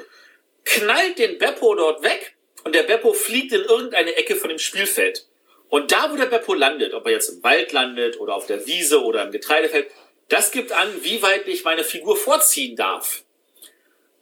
[0.66, 5.26] knallt den Beppo dort weg und der Beppo fliegt in irgendeine Ecke von dem Spielfeld.
[5.70, 8.68] Und da, wo der Beppo landet, ob er jetzt im Wald landet oder auf der
[8.68, 9.90] Wiese oder im Getreidefeld,
[10.30, 13.24] das gibt an, wie weit ich meine Figur vorziehen darf.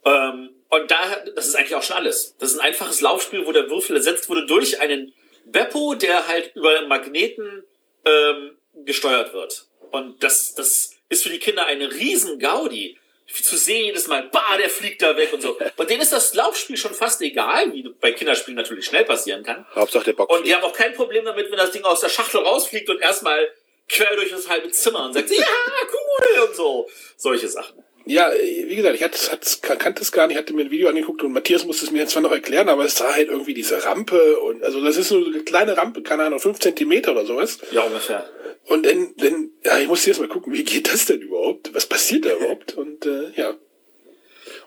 [0.04, 2.34] Ähm, und da, das ist eigentlich auch schon alles.
[2.38, 5.12] Das ist ein einfaches Laufspiel, wo der Würfel ersetzt wurde durch einen
[5.44, 7.62] Beppo, der halt über Magneten
[8.06, 8.56] ähm,
[8.86, 9.66] gesteuert wird.
[9.90, 12.98] Und das, das ist für die Kinder eine riesen Gaudi.
[13.30, 15.58] Zu sehen jedes Mal, bah, der fliegt da weg und so.
[15.76, 19.66] Und denen ist das Laufspiel schon fast egal, wie bei Kinderspielen natürlich schnell passieren kann.
[19.74, 20.30] Hauptsache der Bock.
[20.30, 23.00] Und die haben auch kein Problem damit, wenn das Ding aus der Schachtel rausfliegt und
[23.00, 23.46] erstmal
[23.90, 25.46] quer durch das halbe Zimmer und sagt, ja,
[25.92, 26.88] cool und so.
[27.16, 27.84] Solche Sachen.
[28.04, 31.22] Ja, wie gesagt, ich hatte, hatte, kannte es gar nicht, hatte mir ein Video angeguckt
[31.22, 33.84] und Matthias musste es mir jetzt zwar noch erklären, aber es sah halt irgendwie diese
[33.84, 37.58] Rampe und also das ist so eine kleine Rampe, keine Ahnung, fünf Zentimeter oder sowas.
[37.70, 38.28] Ja, ungefähr.
[38.66, 41.74] Und dann, dann ja, ich musste jetzt mal gucken, wie geht das denn überhaupt?
[41.74, 42.74] Was passiert da überhaupt?
[42.74, 43.54] Und äh, ja.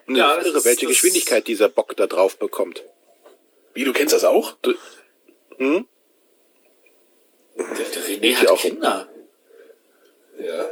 [0.07, 2.83] Und ja, irre, ist, welche Geschwindigkeit dieser Bock da drauf bekommt.
[3.73, 4.53] Wie, du kennst das auch?
[4.61, 4.73] Du,
[5.57, 5.85] hm?
[7.57, 9.09] Der, der René hat auch Kinder.
[10.39, 10.69] Ja.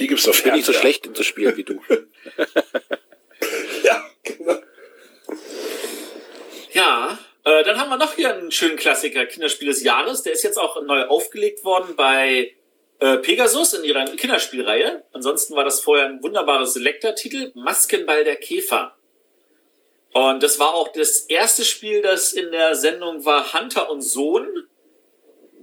[0.00, 1.78] Hier gibt's doch bin nicht so schlecht in so Spielen wie du.
[3.84, 4.56] ja, genau.
[6.72, 10.22] Ja, äh, dann haben wir noch hier einen schönen Klassiker, Kinderspiel des Jahres.
[10.22, 12.54] Der ist jetzt auch neu aufgelegt worden bei
[13.00, 15.04] äh, Pegasus in ihrer Kinderspielreihe.
[15.12, 18.96] Ansonsten war das vorher ein wunderbares Selektor-Titel, Maskenball der Käfer.
[20.14, 24.66] Und das war auch das erste Spiel, das in der Sendung war Hunter und Sohn.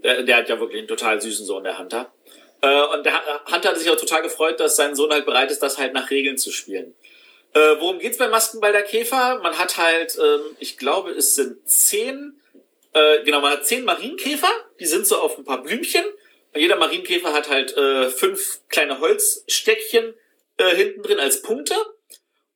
[0.03, 2.13] Der, der hat ja wirklich einen total süßen Sohn, der Hunter.
[2.61, 5.61] Äh, und der Hunter hat sich auch total gefreut, dass sein Sohn halt bereit ist,
[5.61, 6.95] das halt nach Regeln zu spielen.
[7.53, 9.39] Äh, worum geht's bei Maskenball der Käfer?
[9.39, 12.39] Man hat halt, ähm, ich glaube, es sind zehn,
[12.93, 16.05] äh, genau, man hat zehn Marienkäfer, die sind so auf ein paar Blümchen.
[16.53, 20.13] Und jeder Marienkäfer hat halt äh, fünf kleine Holzsteckchen
[20.57, 21.75] äh, hinten drin als Punkte.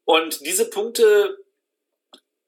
[0.06, 1.38] Und diese Punkte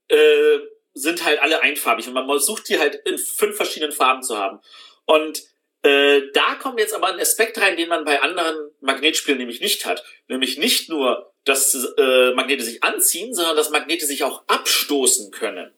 [0.08, 0.60] äh,
[0.94, 4.60] sind halt alle einfarbig und man sucht die halt in fünf verschiedenen Farben zu haben.
[5.06, 5.44] Und
[5.84, 9.86] äh, da kommt jetzt aber ein Aspekt rein, den man bei anderen Magnetspielen nämlich nicht
[9.86, 10.04] hat.
[10.30, 15.72] Nämlich nicht nur, dass äh, Magnete sich anziehen, sondern dass Magnete sich auch abstoßen können.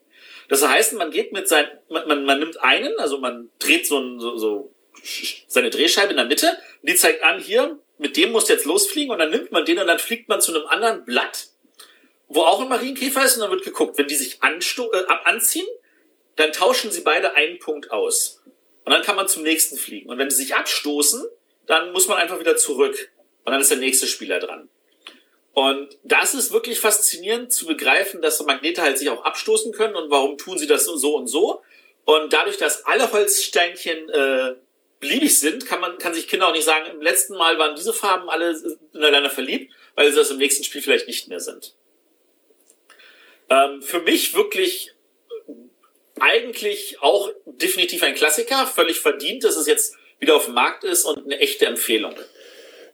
[0.48, 3.98] Das heißt, man geht mit sein, man, man, man nimmt einen, also man dreht so,
[3.98, 4.76] ein, so, so
[5.48, 9.18] seine Drehscheibe in der Mitte, die zeigt an, hier, mit dem muss jetzt losfliegen und
[9.18, 11.48] dann nimmt man den und dann fliegt man zu einem anderen Blatt,
[12.28, 15.68] wo auch ein Marienkäfer ist und dann wird geguckt, wenn die sich ansto äh, anziehen,
[16.36, 18.44] dann tauschen sie beide einen Punkt aus.
[18.86, 20.10] Und dann kann man zum nächsten fliegen.
[20.10, 21.26] Und wenn sie sich abstoßen,
[21.66, 23.12] dann muss man einfach wieder zurück.
[23.44, 24.70] Und dann ist der nächste Spieler dran.
[25.54, 30.12] Und das ist wirklich faszinierend zu begreifen, dass Magnete halt sich auch abstoßen können und
[30.12, 31.62] warum tun sie das so und so.
[32.04, 34.56] Und dadurch, dass alle Holzsteinchen äh,
[35.00, 37.94] beliebig sind, kann man, kann sich Kinder auch nicht sagen, im letzten Mal waren diese
[37.94, 38.56] Farben alle
[38.94, 41.74] ineinander verliebt, weil sie das im nächsten Spiel vielleicht nicht mehr sind.
[43.50, 44.95] Ähm, für mich wirklich
[46.20, 51.06] eigentlich auch definitiv ein Klassiker, völlig verdient, dass es jetzt wieder auf dem Markt ist
[51.06, 52.16] und eine echte Empfehlung.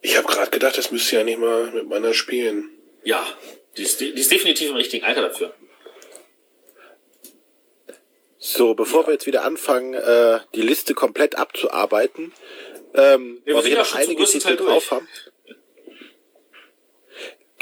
[0.02, 2.70] Ich habe gerade gedacht, das müsste ja nicht mal mit meiner spielen.
[3.04, 3.26] Ja,
[3.78, 5.54] die ist, die ist definitiv im richtigen Alter dafür.
[8.38, 9.08] So, bevor ja.
[9.08, 12.34] wir jetzt wieder anfangen, äh, die Liste komplett abzuarbeiten,
[12.96, 15.08] ähm, wir weil wir noch einige Titel drauf haben.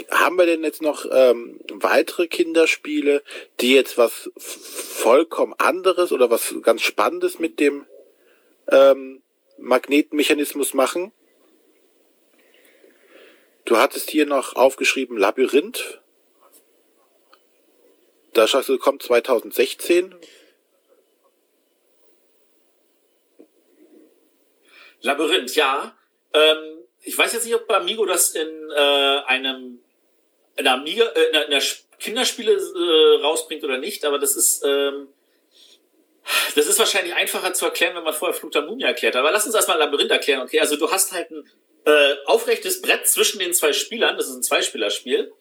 [0.09, 3.23] Haben wir denn jetzt noch ähm, weitere Kinderspiele,
[3.59, 7.85] die jetzt was vollkommen anderes oder was ganz Spannendes mit dem
[8.69, 9.21] ähm,
[9.57, 11.11] Magnetmechanismus machen?
[13.65, 16.01] Du hattest hier noch aufgeschrieben Labyrinth.
[18.33, 20.15] Da sagst du, kommt 2016.
[25.01, 25.95] Labyrinth, ja.
[26.33, 29.88] Ähm, ich weiß jetzt nicht, ob bei Amigo das in äh, einem in
[30.59, 31.63] einer, Amiga, äh, in einer
[31.99, 35.09] Kinderspiele äh, rausbringt oder nicht, aber das ist ähm,
[36.55, 39.15] das ist wahrscheinlich einfacher zu erklären, wenn man vorher Flug der Mumie erklärt.
[39.15, 40.41] Aber lass uns erstmal Labyrinth erklären.
[40.41, 41.49] Okay, also du hast halt ein
[41.85, 44.17] äh, aufrechtes Brett zwischen den zwei Spielern.
[44.17, 45.31] Das ist ein Zweispielerspiel.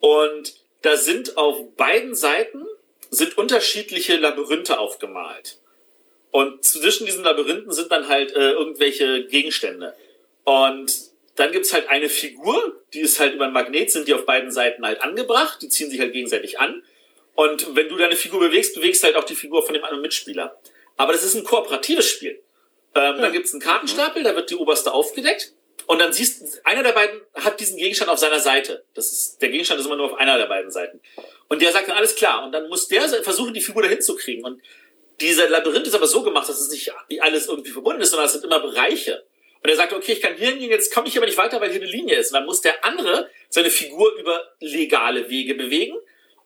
[0.00, 2.66] Und da sind auf beiden Seiten
[3.10, 5.58] sind unterschiedliche Labyrinthe aufgemalt.
[6.30, 9.94] Und zwischen diesen Labyrinthen sind dann halt äh, irgendwelche Gegenstände.
[10.44, 14.26] Und dann gibt's halt eine Figur, die ist halt über ein Magnet, sind die auf
[14.26, 16.82] beiden Seiten halt angebracht, die ziehen sich halt gegenseitig an.
[17.34, 20.60] Und wenn du deine Figur bewegst, bewegst halt auch die Figur von dem anderen Mitspieler.
[20.96, 22.42] Aber das ist ein kooperatives Spiel.
[22.94, 23.16] Ähm, ja.
[23.22, 25.54] Dann gibt's einen Kartenstapel, da wird die oberste aufgedeckt.
[25.86, 28.84] Und dann siehst einer der beiden hat diesen Gegenstand auf seiner Seite.
[28.94, 31.00] Das ist, der Gegenstand ist immer nur auf einer der beiden Seiten.
[31.48, 32.44] Und der sagt dann alles klar.
[32.44, 34.44] Und dann muss der versuchen, die Figur dahin zu kriegen.
[34.44, 34.62] Und
[35.20, 38.32] dieser Labyrinth ist aber so gemacht, dass es nicht alles irgendwie verbunden ist, sondern es
[38.32, 39.24] sind immer Bereiche.
[39.62, 41.70] Und er sagt, okay, ich kann hier hingehen, jetzt komme ich aber nicht weiter, weil
[41.70, 42.32] hier eine Linie ist.
[42.32, 45.96] Und dann muss der andere seine Figur über legale Wege bewegen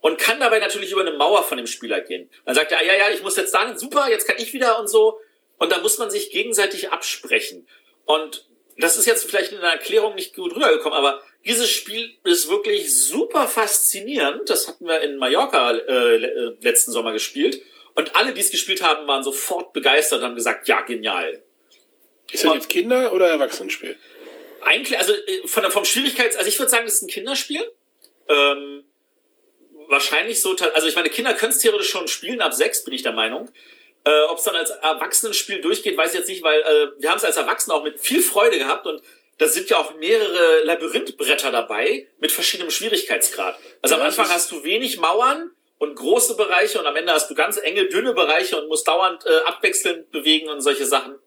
[0.00, 2.30] und kann dabei natürlich über eine Mauer von dem Spieler gehen.
[2.44, 4.88] Dann sagt er, ja, ja, ich muss jetzt da, super, jetzt kann ich wieder und
[4.88, 5.18] so.
[5.58, 7.66] Und da muss man sich gegenseitig absprechen.
[8.04, 12.50] Und das ist jetzt vielleicht in der Erklärung nicht gut rübergekommen, aber dieses Spiel ist
[12.50, 14.50] wirklich super faszinierend.
[14.50, 17.62] Das hatten wir in Mallorca äh, äh letzten Sommer gespielt.
[17.94, 21.42] Und alle, die es gespielt haben, waren sofort begeistert und haben gesagt, ja, genial.
[22.32, 23.96] Ist das jetzt Kinder- oder Erwachsenenspiel?
[24.62, 27.70] Eigentlich, also äh, von der, vom Schwierigkeits, also ich würde sagen, das ist ein Kinderspiel.
[28.28, 28.84] Ähm,
[29.88, 33.02] wahrscheinlich so, also ich meine, Kinder können es theoretisch schon spielen, ab sechs bin ich
[33.02, 33.50] der Meinung.
[34.04, 37.18] Äh, Ob es dann als Erwachsenenspiel durchgeht, weiß ich jetzt nicht, weil äh, wir haben
[37.18, 39.02] es als Erwachsene auch mit viel Freude gehabt und
[39.38, 43.58] da sind ja auch mehrere Labyrinthbretter dabei mit verschiedenem Schwierigkeitsgrad.
[43.82, 47.28] Also ja, am Anfang hast du wenig Mauern und große Bereiche und am Ende hast
[47.30, 51.18] du ganz enge, dünne Bereiche und musst dauernd äh, abwechselnd bewegen und solche Sachen.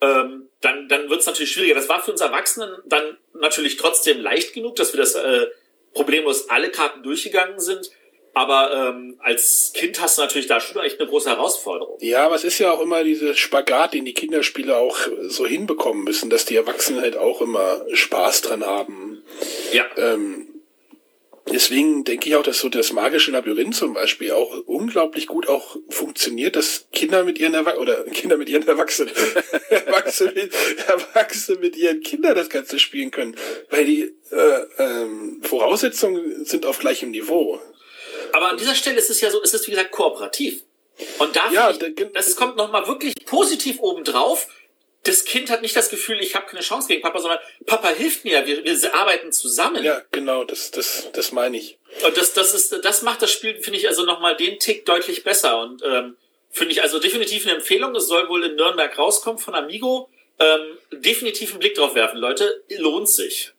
[0.00, 1.74] Ähm, dann dann wird es natürlich schwieriger.
[1.74, 5.46] Das war für uns Erwachsenen dann natürlich trotzdem leicht genug, dass wir das äh,
[5.94, 7.90] problemlos alle Karten durchgegangen sind.
[8.34, 11.96] Aber ähm, als Kind hast du natürlich da schon echt eine große Herausforderung.
[12.02, 16.04] Ja, aber es ist ja auch immer diese Spagat, den die Kinderspiele auch so hinbekommen
[16.04, 19.22] müssen, dass die Erwachsenen halt auch immer Spaß dran haben.
[19.72, 19.86] Ja.
[19.96, 20.55] Ähm,
[21.52, 25.76] deswegen denke ich auch, dass so das magische Labyrinth zum Beispiel auch unglaublich gut auch
[25.88, 29.12] funktioniert, dass Kinder mit ihren Erwachsenen oder Kinder mit ihren Erwachsenen,
[29.70, 30.52] Erwachsene, mit,
[30.86, 33.36] Erwachsene mit ihren Kindern das Ganze spielen können,
[33.70, 37.60] weil die äh, ähm, Voraussetzungen sind auf gleichem Niveau.
[38.32, 40.62] Aber an dieser Stelle ist es ja so, es ist wie gesagt kooperativ.
[41.18, 41.78] Und da ja, ich,
[42.14, 44.48] das kommt nochmal wirklich positiv obendrauf.
[45.06, 48.24] Das Kind hat nicht das Gefühl, ich habe keine Chance gegen Papa, sondern Papa hilft
[48.24, 49.82] mir, wir, wir arbeiten zusammen.
[49.84, 51.78] Ja, genau, das, das, das meine ich.
[52.04, 55.24] Und das, das ist, das macht das Spiel, finde ich, also nochmal den Tick deutlich
[55.24, 55.60] besser.
[55.60, 56.16] Und ähm,
[56.50, 57.94] finde ich also definitiv eine Empfehlung.
[57.94, 60.08] Es soll wohl in Nürnberg rauskommen von Amigo.
[60.38, 62.62] Ähm, definitiv einen Blick drauf werfen, Leute.
[62.78, 63.52] Lohnt sich.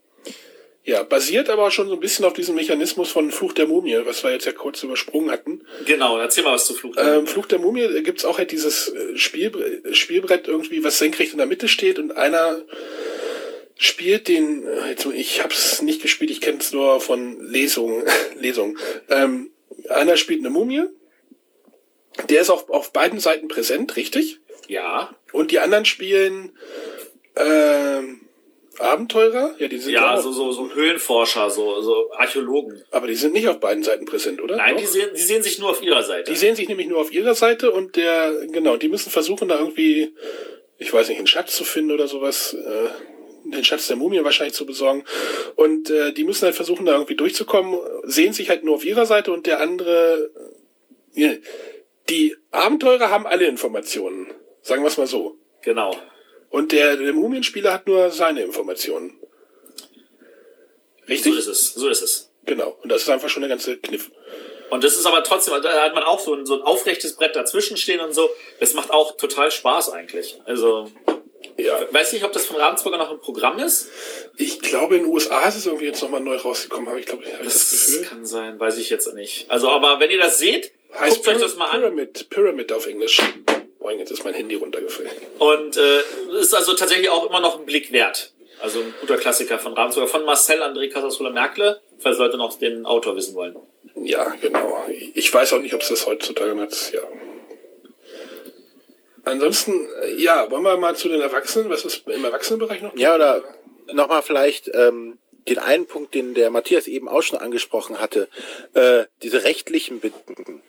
[0.87, 4.23] Ja, basiert aber schon so ein bisschen auf diesem Mechanismus von Fluch der Mumie, was
[4.23, 5.67] wir jetzt ja kurz übersprungen hatten.
[5.85, 7.27] Genau, erzähl mal was zu Fluch der ähm, Mumie.
[7.27, 11.45] Fluch der Mumie gibt's auch halt dieses äh, Spiel, Spielbrett irgendwie, was senkrecht in der
[11.45, 12.61] Mitte steht und einer
[13.75, 18.05] spielt den, äh, ich hab's nicht gespielt, ich kenne es nur von Lesungen,
[18.39, 18.77] Lesungen.
[19.09, 19.51] Ähm,
[19.89, 20.83] einer spielt eine Mumie,
[22.29, 24.39] der ist auch auf beiden Seiten präsent, richtig?
[24.69, 25.13] Ja.
[25.33, 26.57] Und die anderen spielen
[27.35, 28.21] ähm,
[28.79, 29.55] Abenteurer?
[29.57, 32.83] Ja, die sind ja, ja so, so, so Höhlenforscher, so, so Archäologen.
[32.91, 34.57] Aber die sind nicht auf beiden Seiten präsent, oder?
[34.57, 36.31] Nein, die sehen, die sehen sich nur auf ihrer Seite.
[36.31, 39.59] Die sehen sich nämlich nur auf ihrer Seite und der, genau, die müssen versuchen, da
[39.59, 40.13] irgendwie,
[40.77, 42.89] ich weiß nicht, einen Schatz zu finden oder sowas, äh,
[43.49, 45.03] den Schatz der Mumie wahrscheinlich zu besorgen.
[45.55, 49.05] Und äh, die müssen halt versuchen, da irgendwie durchzukommen, sehen sich halt nur auf ihrer
[49.05, 50.31] Seite und der andere,
[51.15, 51.37] äh,
[52.09, 54.27] die Abenteurer haben alle Informationen.
[54.61, 55.37] Sagen wir es mal so.
[55.61, 55.95] Genau.
[56.49, 59.19] Und der, der Mumienspieler hat nur seine Informationen.
[61.07, 61.33] Richtig?
[61.33, 61.73] So ist es.
[61.73, 62.31] So ist es.
[62.45, 62.77] Genau.
[62.81, 64.11] Und das ist einfach schon der ganze Kniff.
[64.69, 67.35] Und das ist aber trotzdem, da hat man auch so ein, so ein aufrechtes Brett
[67.35, 68.29] dazwischen stehen und so.
[68.59, 70.39] Das macht auch total Spaß eigentlich.
[70.45, 70.91] Also,
[71.57, 71.79] Ja.
[71.91, 73.87] weiß nicht, ob das von Ravensburger noch im Programm ist.
[74.35, 77.23] Ich glaube, in den USA ist es irgendwie jetzt nochmal neu rausgekommen, habe ich glaube,
[77.25, 78.05] habe ich das Das Gefühl.
[78.05, 79.49] kann sein, weiß ich jetzt nicht.
[79.49, 81.81] Also, aber wenn ihr das seht, Heißt guckt euch Pyra- das mal an.
[81.81, 83.21] Pyramid, Pyramid auf Englisch.
[83.87, 85.09] Boah, jetzt ist mein Handy runtergefallen.
[85.39, 88.33] Und äh, ist also tatsächlich auch immer noch ein Blick wert.
[88.59, 93.15] Also ein guter Klassiker von Ravensburger, von Marcel André Casasola-Merkle, falls Leute noch den Autor
[93.15, 93.55] wissen wollen.
[93.95, 94.85] Ja, genau.
[95.13, 96.67] Ich weiß auch nicht, ob es das heutzutage noch.
[96.91, 96.99] Ja.
[99.23, 102.93] Ansonsten, äh, ja, wollen wir mal zu den Erwachsenen, was ist im Erwachsenenbereich noch?
[102.97, 103.41] Ja, oder
[103.93, 108.27] nochmal vielleicht ähm, den einen Punkt, den der Matthias eben auch schon angesprochen hatte,
[108.73, 110.61] äh, diese rechtlichen Bitten.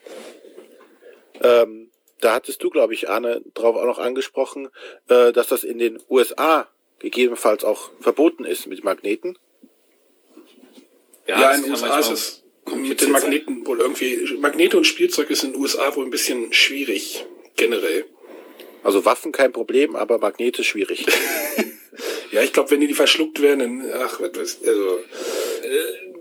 [1.42, 4.68] Ähm, da hattest du, glaube ich, Arne, drauf auch noch angesprochen,
[5.08, 9.38] äh, dass das in den USA gegebenenfalls auch verboten ist mit Magneten.
[11.26, 15.30] Ja, das in den USA ist es mit den Magneten wohl irgendwie, Magnete und Spielzeug
[15.30, 17.24] ist in den USA wohl ein bisschen schwierig,
[17.56, 18.04] generell.
[18.82, 21.06] Also Waffen kein Problem, aber Magnete schwierig.
[22.30, 24.98] Ja, ich glaube, wenn die, die verschluckt werden, dann, ach, was weiß, also,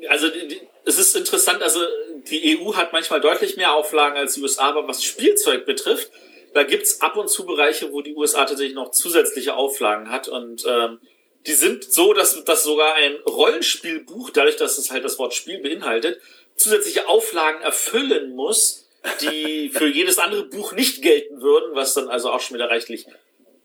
[0.10, 1.82] Also die, die, es ist interessant, also
[2.30, 6.12] die EU hat manchmal deutlich mehr Auflagen als die USA, aber was Spielzeug betrifft,
[6.54, 10.66] da gibt's ab und zu Bereiche, wo die USA tatsächlich noch zusätzliche Auflagen hat und
[10.68, 11.00] ähm,
[11.46, 15.60] die sind so, dass, dass sogar ein Rollenspielbuch, dadurch, dass es halt das Wort Spiel
[15.60, 16.20] beinhaltet,
[16.56, 18.90] zusätzliche Auflagen erfüllen muss,
[19.22, 23.06] die für jedes andere Buch nicht gelten würden, was dann also auch schon wieder reichlich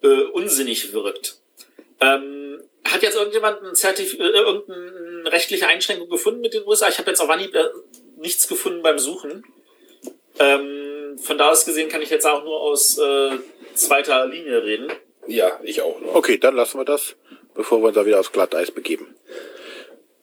[0.02, 1.38] äh, unsinnig wirkt.
[2.00, 6.88] Ähm, hat jetzt irgendjemand ein Zertif äh, irgendeine rechtliche Einschränkung gefunden mit den USA?
[6.88, 7.54] Ich habe jetzt auf Anhieb
[8.22, 9.44] nichts gefunden beim Suchen.
[10.38, 13.32] Ähm, von da aus gesehen kann ich jetzt auch nur aus äh,
[13.74, 14.90] zweiter Linie reden.
[15.26, 16.14] ja, ich auch noch.
[16.14, 17.16] Okay, dann lassen wir das,
[17.54, 19.14] bevor wir uns da wieder aufs Glatteis begeben.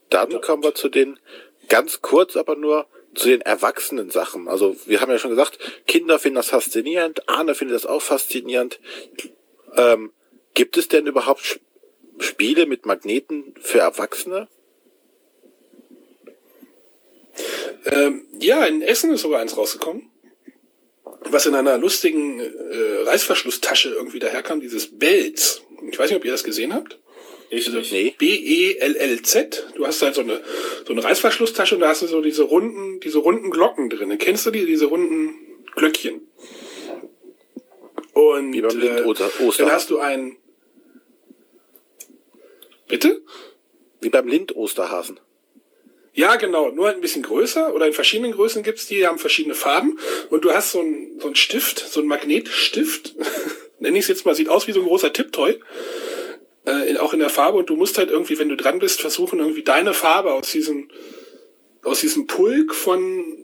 [0.10, 1.20] Dann kommen wir zu den,
[1.68, 4.48] ganz kurz aber nur, zu den erwachsenen Sachen.
[4.48, 8.80] Also wir haben ja schon gesagt, Kinder finden das faszinierend, Arne findet das auch faszinierend.
[9.76, 10.12] Ähm,
[10.54, 11.60] gibt es denn überhaupt
[12.20, 14.48] Spiele mit Magneten für Erwachsene?
[17.86, 20.10] Ähm, ja, in Essen ist sogar eins rausgekommen.
[21.26, 25.62] Was in einer lustigen äh, Reißverschlusstasche irgendwie daherkam, dieses Bells.
[25.92, 26.98] Ich weiß nicht, ob ihr das gesehen habt.
[27.50, 27.92] Ich nicht.
[27.92, 28.16] Nee.
[28.18, 29.68] B-E-L-L-Z.
[29.76, 30.42] Du hast halt so eine,
[30.86, 34.16] so eine Reißverschlusstasche und da hast du so diese runden, diese runden Glocken drin.
[34.20, 35.36] Kennst du die, diese runden
[35.76, 36.22] Glöckchen?
[38.14, 40.38] Und Wie beim Lindoster- dann hast du ein
[42.88, 43.22] Bitte?
[44.02, 45.20] Wie beim Lind-Osterhasen.
[46.14, 49.56] Ja, genau, nur ein bisschen größer oder in verschiedenen Größen gibt's die, die haben verschiedene
[49.56, 50.00] Farben.
[50.30, 53.16] Und du hast so einen so einen Stift, so einen Magnetstift,
[53.80, 55.60] nenne ich es jetzt mal, sieht aus wie so ein großer Tipptoy,
[56.66, 57.58] äh, auch in der Farbe.
[57.58, 60.90] Und du musst halt irgendwie, wenn du dran bist, versuchen irgendwie deine Farbe aus diesem
[61.84, 63.38] aus diesem Pulk von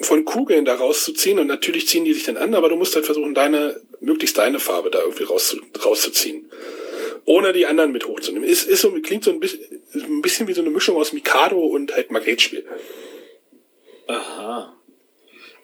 [0.00, 1.38] von Kugeln da rauszuziehen.
[1.38, 4.60] Und natürlich ziehen die sich dann an, aber du musst halt versuchen, deine möglichst deine
[4.60, 6.50] Farbe da irgendwie rauszu, rauszuziehen
[7.26, 8.48] ohne die anderen mit hochzunehmen.
[8.48, 9.60] Ist, ist so, klingt so ein bisschen,
[9.94, 12.64] ein bisschen wie so eine Mischung aus Mikado und halt Magnetspiel.
[14.06, 14.74] Aha.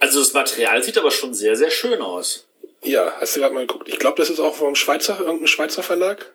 [0.01, 2.49] Also das Material sieht aber schon sehr, sehr schön aus.
[2.83, 3.89] Ja, hast du gerade mal geguckt.
[3.89, 6.35] Ich glaube, das ist auch vom Schweizer, irgendein Schweizer Verlag.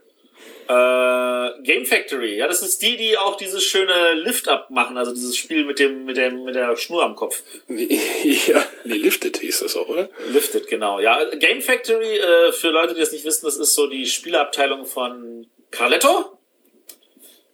[0.70, 5.36] Äh, Game Factory, ja, das ist die, die auch dieses schöne Lift-Up machen, also dieses
[5.38, 7.42] Spiel mit dem, mit dem, mit der Schnur am Kopf.
[7.68, 10.10] ja, nee, Lifted hieß das auch, oder?
[10.32, 11.00] Lifted, genau.
[11.00, 14.86] Ja, Game Factory, äh, für Leute, die das nicht wissen, das ist so die Spieleabteilung
[14.86, 16.34] von Carletto.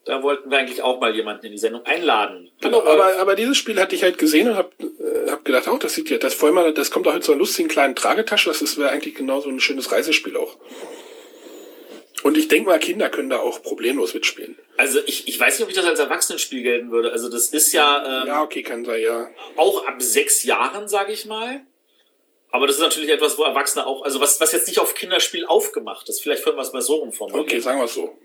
[0.06, 2.52] Da wollten wir eigentlich auch mal jemanden in die Sendung einladen.
[2.60, 5.78] Genau, aber, aber dieses Spiel hatte ich halt gesehen und hab, äh, hab gedacht, oh,
[5.78, 8.50] das sieht ja, das vor allem, das kommt auch in so einer lustigen kleinen Tragetasche,
[8.50, 10.58] das ist- wäre eigentlich genau so ein schönes Reisespiel auch.
[12.24, 14.58] Und ich denke mal, Kinder können da auch problemlos mitspielen.
[14.78, 17.12] Also ich, ich weiß nicht, ob ich das als Erwachsenenspiel gelten würde.
[17.12, 19.30] Also das ist ja, ähm, Ja, okay, kann sein, ja.
[19.58, 21.62] auch ab sechs Jahren, sage ich mal.
[22.50, 25.46] Aber das ist natürlich etwas, wo Erwachsene auch, also was, was jetzt nicht auf Kinderspiel
[25.46, 26.22] aufgemacht ist.
[26.22, 27.46] Vielleicht können wir es mal so rumformulieren.
[27.46, 28.18] Okay, sagen wir es so.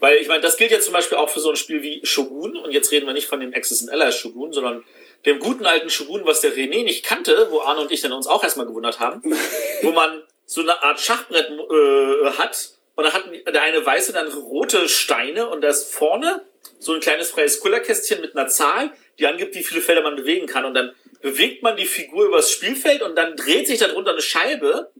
[0.00, 2.56] Weil ich meine, das gilt ja zum Beispiel auch für so ein Spiel wie Shogun.
[2.56, 4.84] Und jetzt reden wir nicht von dem Axis and Allies Shogun, sondern
[5.26, 8.26] dem guten alten Shogun, was der René nicht kannte, wo Arne und ich dann uns
[8.26, 9.22] auch erstmal gewundert haben,
[9.82, 14.28] wo man so eine Art Schachbrett äh, hat und da hat der eine weiße dann
[14.28, 16.44] rote Steine und da ist vorne
[16.78, 20.46] so ein kleines freies Kullerkästchen mit einer Zahl, die angibt, wie viele Felder man bewegen
[20.46, 20.64] kann.
[20.64, 24.90] Und dann bewegt man die Figur übers Spielfeld und dann dreht sich darunter eine Scheibe,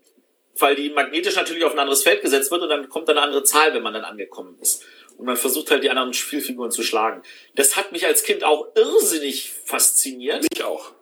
[0.56, 3.26] weil die magnetisch natürlich auf ein anderes Feld gesetzt wird und dann kommt dann eine
[3.26, 4.84] andere Zahl, wenn man dann angekommen ist.
[5.16, 7.22] Und man versucht halt die anderen Spielfiguren zu schlagen.
[7.54, 10.46] Das hat mich als Kind auch irrsinnig fasziniert.
[10.52, 10.92] Ich auch.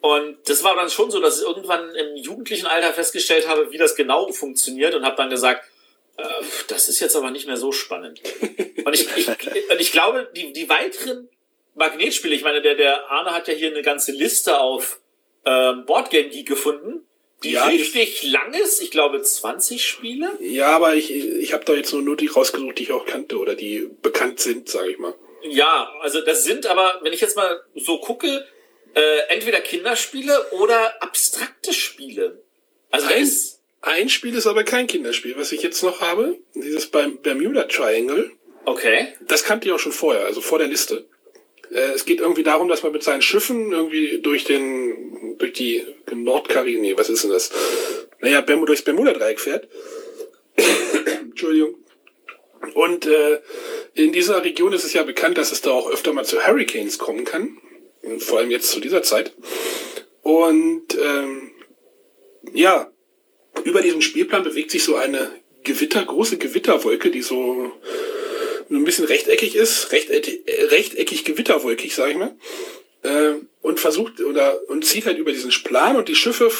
[0.00, 3.78] Und das war dann schon so, dass ich irgendwann im jugendlichen Alter festgestellt habe, wie
[3.78, 5.67] das genau funktioniert und habe dann gesagt,
[6.66, 8.20] Das ist jetzt aber nicht mehr so spannend.
[8.84, 11.28] Und ich, ich, und ich glaube, die, die weiteren
[11.74, 15.00] Magnetspiele, ich meine, der, der Arne hat ja hier eine ganze Liste auf
[15.44, 17.06] ähm, Boardgame Geek gefunden,
[17.42, 18.80] die Ja, richtig lang ist.
[18.80, 20.30] Ich glaube 20 Spiele.
[20.40, 23.38] Ja, aber ich, ich habe da jetzt nur, nur die rausgesucht, die ich auch kannte
[23.38, 25.14] oder die bekannt sind, sage ich mal.
[25.42, 28.46] Ja, also das sind aber, wenn ich jetzt mal so gucke,
[28.94, 32.42] äh, entweder Kinderspiele oder abstrakte Spiele.
[32.90, 33.57] Also da Ein, ist,
[33.88, 35.34] ein Spiel ist aber kein Kinderspiel.
[35.36, 38.30] Was ich jetzt noch habe, dieses beim Bermuda Triangle,
[38.64, 39.08] okay.
[39.26, 41.06] das kannte ich auch schon vorher, also vor der Liste.
[41.70, 45.84] Äh, es geht irgendwie darum, dass man mit seinen Schiffen irgendwie durch den, durch die
[46.12, 47.50] Nordkaribik, nee, was ist denn das?
[48.20, 49.68] Naja, Bermu, durchs Bermuda-Dreieck fährt.
[51.20, 51.76] Entschuldigung.
[52.74, 53.40] Und äh,
[53.94, 56.98] in dieser Region ist es ja bekannt, dass es da auch öfter mal zu Hurricanes
[56.98, 57.58] kommen kann.
[58.18, 59.32] Vor allem jetzt zu dieser Zeit.
[60.22, 61.52] Und ähm,
[62.52, 62.90] ja,
[63.64, 65.30] über diesen Spielplan bewegt sich so eine
[65.64, 67.72] Gewitter, große Gewitterwolke, die so
[68.70, 72.36] ein bisschen rechteckig ist, rechteckig, äh, rechteckig gewitterwolkig, sag ich mal,
[73.02, 73.32] äh,
[73.62, 76.50] und versucht oder und zieht halt über diesen Plan und die Schiffe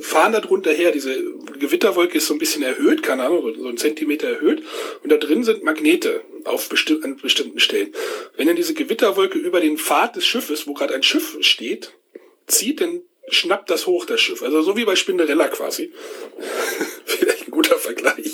[0.00, 0.92] fahren da drunter her.
[0.92, 1.16] Diese
[1.58, 4.62] Gewitterwolke ist so ein bisschen erhöht, keine Ahnung, so- so ein Zentimeter erhöht
[5.02, 7.92] und da drin sind Magnete auf besti an bestimmten Stellen.
[8.36, 11.92] Wenn dann diese Gewitterwolke über den Pfad des Schiffes, wo gerade ein Schiff steht,
[12.46, 13.02] zieht, dann
[13.32, 14.42] schnappt das hoch, das Schiff.
[14.42, 15.92] Also so wie bei Spinderella quasi.
[17.04, 18.32] Vielleicht ein guter Vergleich.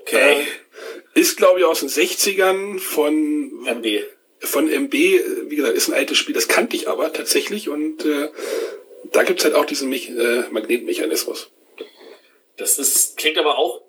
[0.00, 0.40] Okay.
[0.40, 4.02] Äh, ist, glaube ich, aus den 60ern von, MB.
[4.40, 4.94] von MB.
[4.94, 5.20] äh,
[5.50, 7.68] Wie gesagt, ist ein altes Spiel, das kannte ich aber tatsächlich.
[7.68, 8.30] Und äh,
[9.12, 11.50] da gibt's halt auch diesen Mech äh, Magnetmechanismus.
[12.56, 13.82] Das ist, klingt aber auch,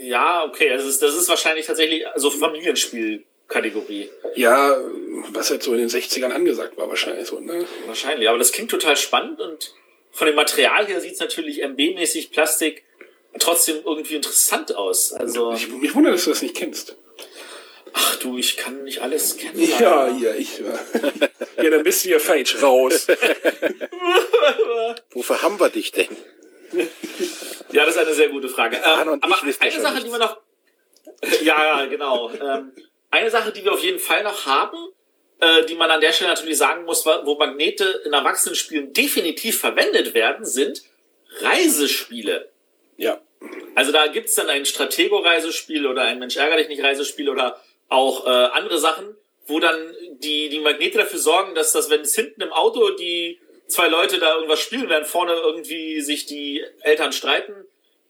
[0.00, 2.30] ja, okay, das ist, das ist wahrscheinlich tatsächlich so
[3.48, 4.10] Familienspielkategorie.
[4.34, 4.76] Ja,
[5.32, 7.40] was halt so in den 60ern angesagt war wahrscheinlich so.
[7.40, 7.64] Ne?
[7.86, 8.28] Wahrscheinlich.
[8.28, 9.74] Aber das klingt total spannend und
[10.12, 12.84] von dem Material her sieht es natürlich MB-mäßig Plastik
[13.38, 15.12] trotzdem irgendwie interessant aus.
[15.12, 16.96] Also, Ich, mich wundert, dass du das nicht kennst.
[17.92, 19.60] ach du, ich kann nicht alles kennen.
[19.78, 20.58] Ja, ja, ich.
[20.58, 20.78] Ja,
[21.62, 23.06] ja dann bist du ja falsch raus.
[25.10, 26.08] Wofür haben wir dich denn?
[27.72, 28.76] Ja, das ist eine sehr gute Frage.
[28.76, 30.38] Ähm, aber eine Sache, die wir noch.
[31.42, 32.30] ja, ja, genau.
[32.30, 32.72] Ähm,
[33.10, 34.76] eine Sache, die wir auf jeden Fall noch haben,
[35.40, 40.14] äh, die man an der Stelle natürlich sagen muss, wo Magnete in Erwachsenenspielen definitiv verwendet
[40.14, 40.82] werden, sind
[41.40, 42.50] Reisespiele.
[42.96, 43.20] Ja.
[43.74, 48.26] Also da gibt's dann ein Stratego-Reisespiel oder ein Mensch ärger dich nicht Reisespiel oder auch
[48.26, 49.14] äh, andere Sachen,
[49.46, 53.38] wo dann die, die Magnete dafür sorgen, dass das, wenn es hinten im Auto die
[53.68, 57.52] zwei Leute da irgendwas spielen, während vorne irgendwie sich die Eltern streiten,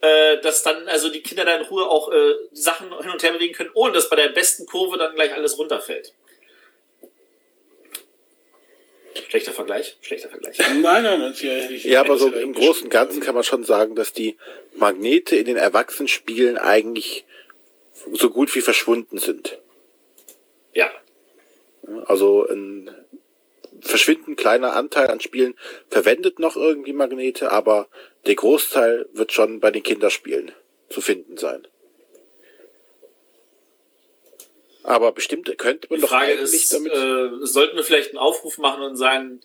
[0.01, 3.32] äh, dass dann also die Kinder da in Ruhe auch äh, Sachen hin und her
[3.32, 6.12] bewegen können, ohne dass bei der besten Kurve dann gleich alles runterfällt.
[9.28, 9.97] Schlechter Vergleich?
[10.03, 10.59] Schlechter Vergleich.
[10.82, 13.44] Nein, nein, das ist ja, ich, Ja, aber so im Großen und Ganzen kann man
[13.44, 14.36] schon sagen, dass die
[14.74, 17.24] Magnete in den Erwachsenenspielen eigentlich
[18.12, 19.59] so gut wie verschwunden sind.
[20.74, 20.90] Ja.
[22.05, 22.90] Also ein
[23.87, 25.55] verschwindend kleiner Anteil an Spielen
[25.89, 27.89] verwendet noch irgendwie Magnete, aber
[28.26, 30.53] der Großteil wird schon bei den Kinderspielen
[30.91, 31.66] zu finden sein.
[34.82, 36.93] Aber bestimmt könnte man Die doch Frage eigentlich ist, damit.
[36.93, 39.41] äh, sollten wir vielleicht einen Aufruf machen und sagen,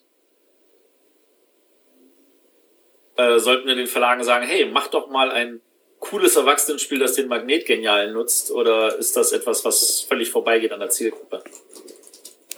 [3.17, 5.61] äh, sollten wir den Verlagen sagen, hey, mach doch mal ein
[5.99, 10.79] cooles Erwachsenenspiel, das den Magnet genial nutzt, oder ist das etwas, was völlig vorbeigeht an
[10.79, 11.43] der Zielgruppe?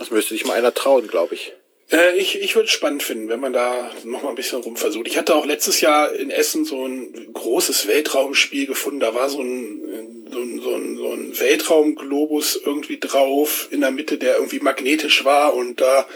[0.03, 1.53] das müsste sich mal einer trauen, glaube ich.
[1.93, 5.07] Äh, ich ich würde es spannend finden, wenn man da noch mal ein bisschen rumversucht.
[5.07, 8.99] Ich hatte auch letztes Jahr in Essen so ein großes Weltraumspiel gefunden.
[8.99, 13.91] Da war so ein, so ein, so ein, so ein Weltraumglobus irgendwie drauf in der
[13.91, 15.53] Mitte, der irgendwie magnetisch war.
[15.53, 16.07] Und da,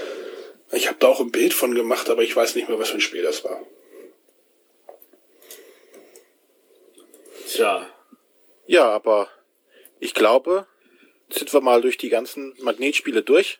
[0.71, 2.97] ich habe da auch ein Bild von gemacht, aber ich weiß nicht mehr, was für
[2.97, 3.61] ein Spiel das war.
[7.47, 7.87] Tja,
[8.65, 9.29] Ja, aber
[9.99, 10.65] ich glaube,
[11.29, 13.59] sind wir mal durch die ganzen Magnetspiele durch.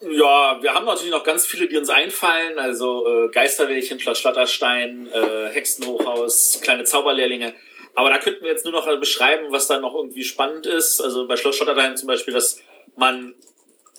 [0.00, 2.58] Ja, wir haben natürlich noch ganz viele, die uns einfallen.
[2.58, 7.54] Also äh, Geisterwählchen, Schloss Schlatterstein, äh, Hexenhochhaus, kleine Zauberlehrlinge.
[7.94, 11.00] Aber da könnten wir jetzt nur noch äh, beschreiben, was da noch irgendwie spannend ist.
[11.00, 12.60] Also bei Schloss Schotterstein zum Beispiel, dass
[12.94, 13.34] man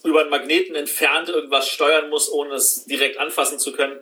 [0.04, 4.00] über einen Magneten entfernt irgendwas steuern muss, ohne es direkt anfassen zu können.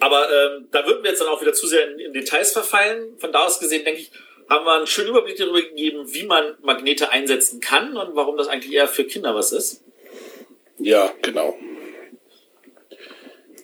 [0.00, 3.16] Aber ähm, da würden wir jetzt dann auch wieder zu sehr in, in Details verfallen.
[3.18, 4.10] Von da aus gesehen, denke ich,
[4.50, 8.48] haben wir einen schönen Überblick darüber gegeben, wie man Magnete einsetzen kann und warum das
[8.48, 9.84] eigentlich eher für Kinder was ist.
[10.78, 11.56] Ja, genau.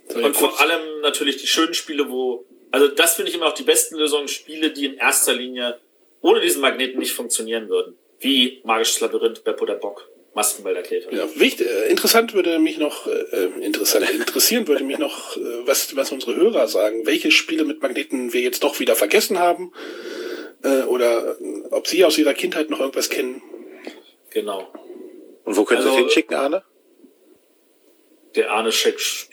[0.08, 3.54] Ich Und vor allem natürlich die schönen Spiele, wo, also das finde ich immer noch
[3.54, 5.78] die besten Lösungen, Spiele, die in erster Linie
[6.20, 7.96] ohne diesen Magneten nicht funktionieren würden.
[8.18, 11.12] Wie Magisches Labyrinth, Beppo der Bock, Maskenwälder Käfer.
[11.12, 15.40] Ja, wichtig, äh, interessant würde mich noch, äh, äh, interessant, interessieren würde mich noch, äh,
[15.66, 19.72] was, was unsere Hörer sagen, welche Spiele mit Magneten wir jetzt doch wieder vergessen haben.
[20.62, 23.40] Äh, oder äh, ob Sie aus Ihrer Kindheit noch irgendwas kennen.
[24.30, 24.70] Genau.
[25.44, 26.62] Und wo können Sie Also- es hinschicken, Arne?
[28.34, 29.28] Der Arne schickt.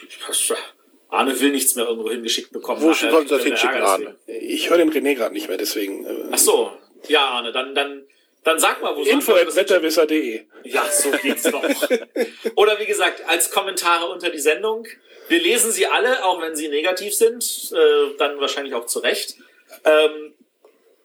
[1.10, 2.82] Arne will nichts mehr irgendwo hingeschickt bekommen.
[2.82, 4.16] Wo Sie das hinschicken, Arne?
[4.26, 6.06] Ich höre den René gerade nicht mehr, deswegen.
[6.06, 6.72] Äh, Ach so.
[7.08, 8.04] Ja, Arne, dann, dann,
[8.44, 10.46] dann sag mal, wo Info das wetterwisser.de.
[10.64, 11.64] Ja, so geht's doch.
[12.56, 14.88] Oder wie gesagt, als Kommentare unter die Sendung.
[15.30, 19.36] Wir lesen sie alle, auch wenn sie negativ sind, äh, dann wahrscheinlich auch zu Recht.
[19.84, 20.34] Ähm,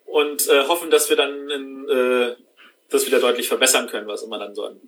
[0.07, 2.37] und äh, hoffen, dass wir dann in, äh,
[2.91, 4.81] das wieder deutlich verbessern können, was immer dann so an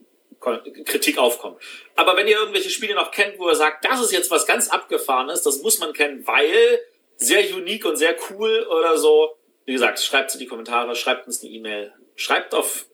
[0.84, 1.60] Kritik aufkommt.
[1.96, 4.68] Aber wenn ihr irgendwelche Spiele noch kennt, wo ihr sagt, das ist jetzt was ganz
[4.68, 6.80] Abgefahrenes, das muss man kennen, weil
[7.16, 11.26] sehr unique und sehr cool oder so, wie gesagt, schreibt es in die Kommentare, schreibt
[11.26, 12.86] uns eine E-Mail, schreibt auf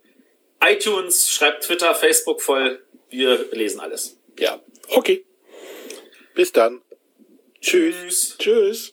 [0.62, 2.82] iTunes, schreibt Twitter, Facebook voll.
[3.09, 4.18] Wir lesen alles.
[4.38, 5.24] Ja, okay.
[6.34, 6.82] Bis dann.
[7.61, 8.36] Tschüss.
[8.38, 8.92] Tschüss.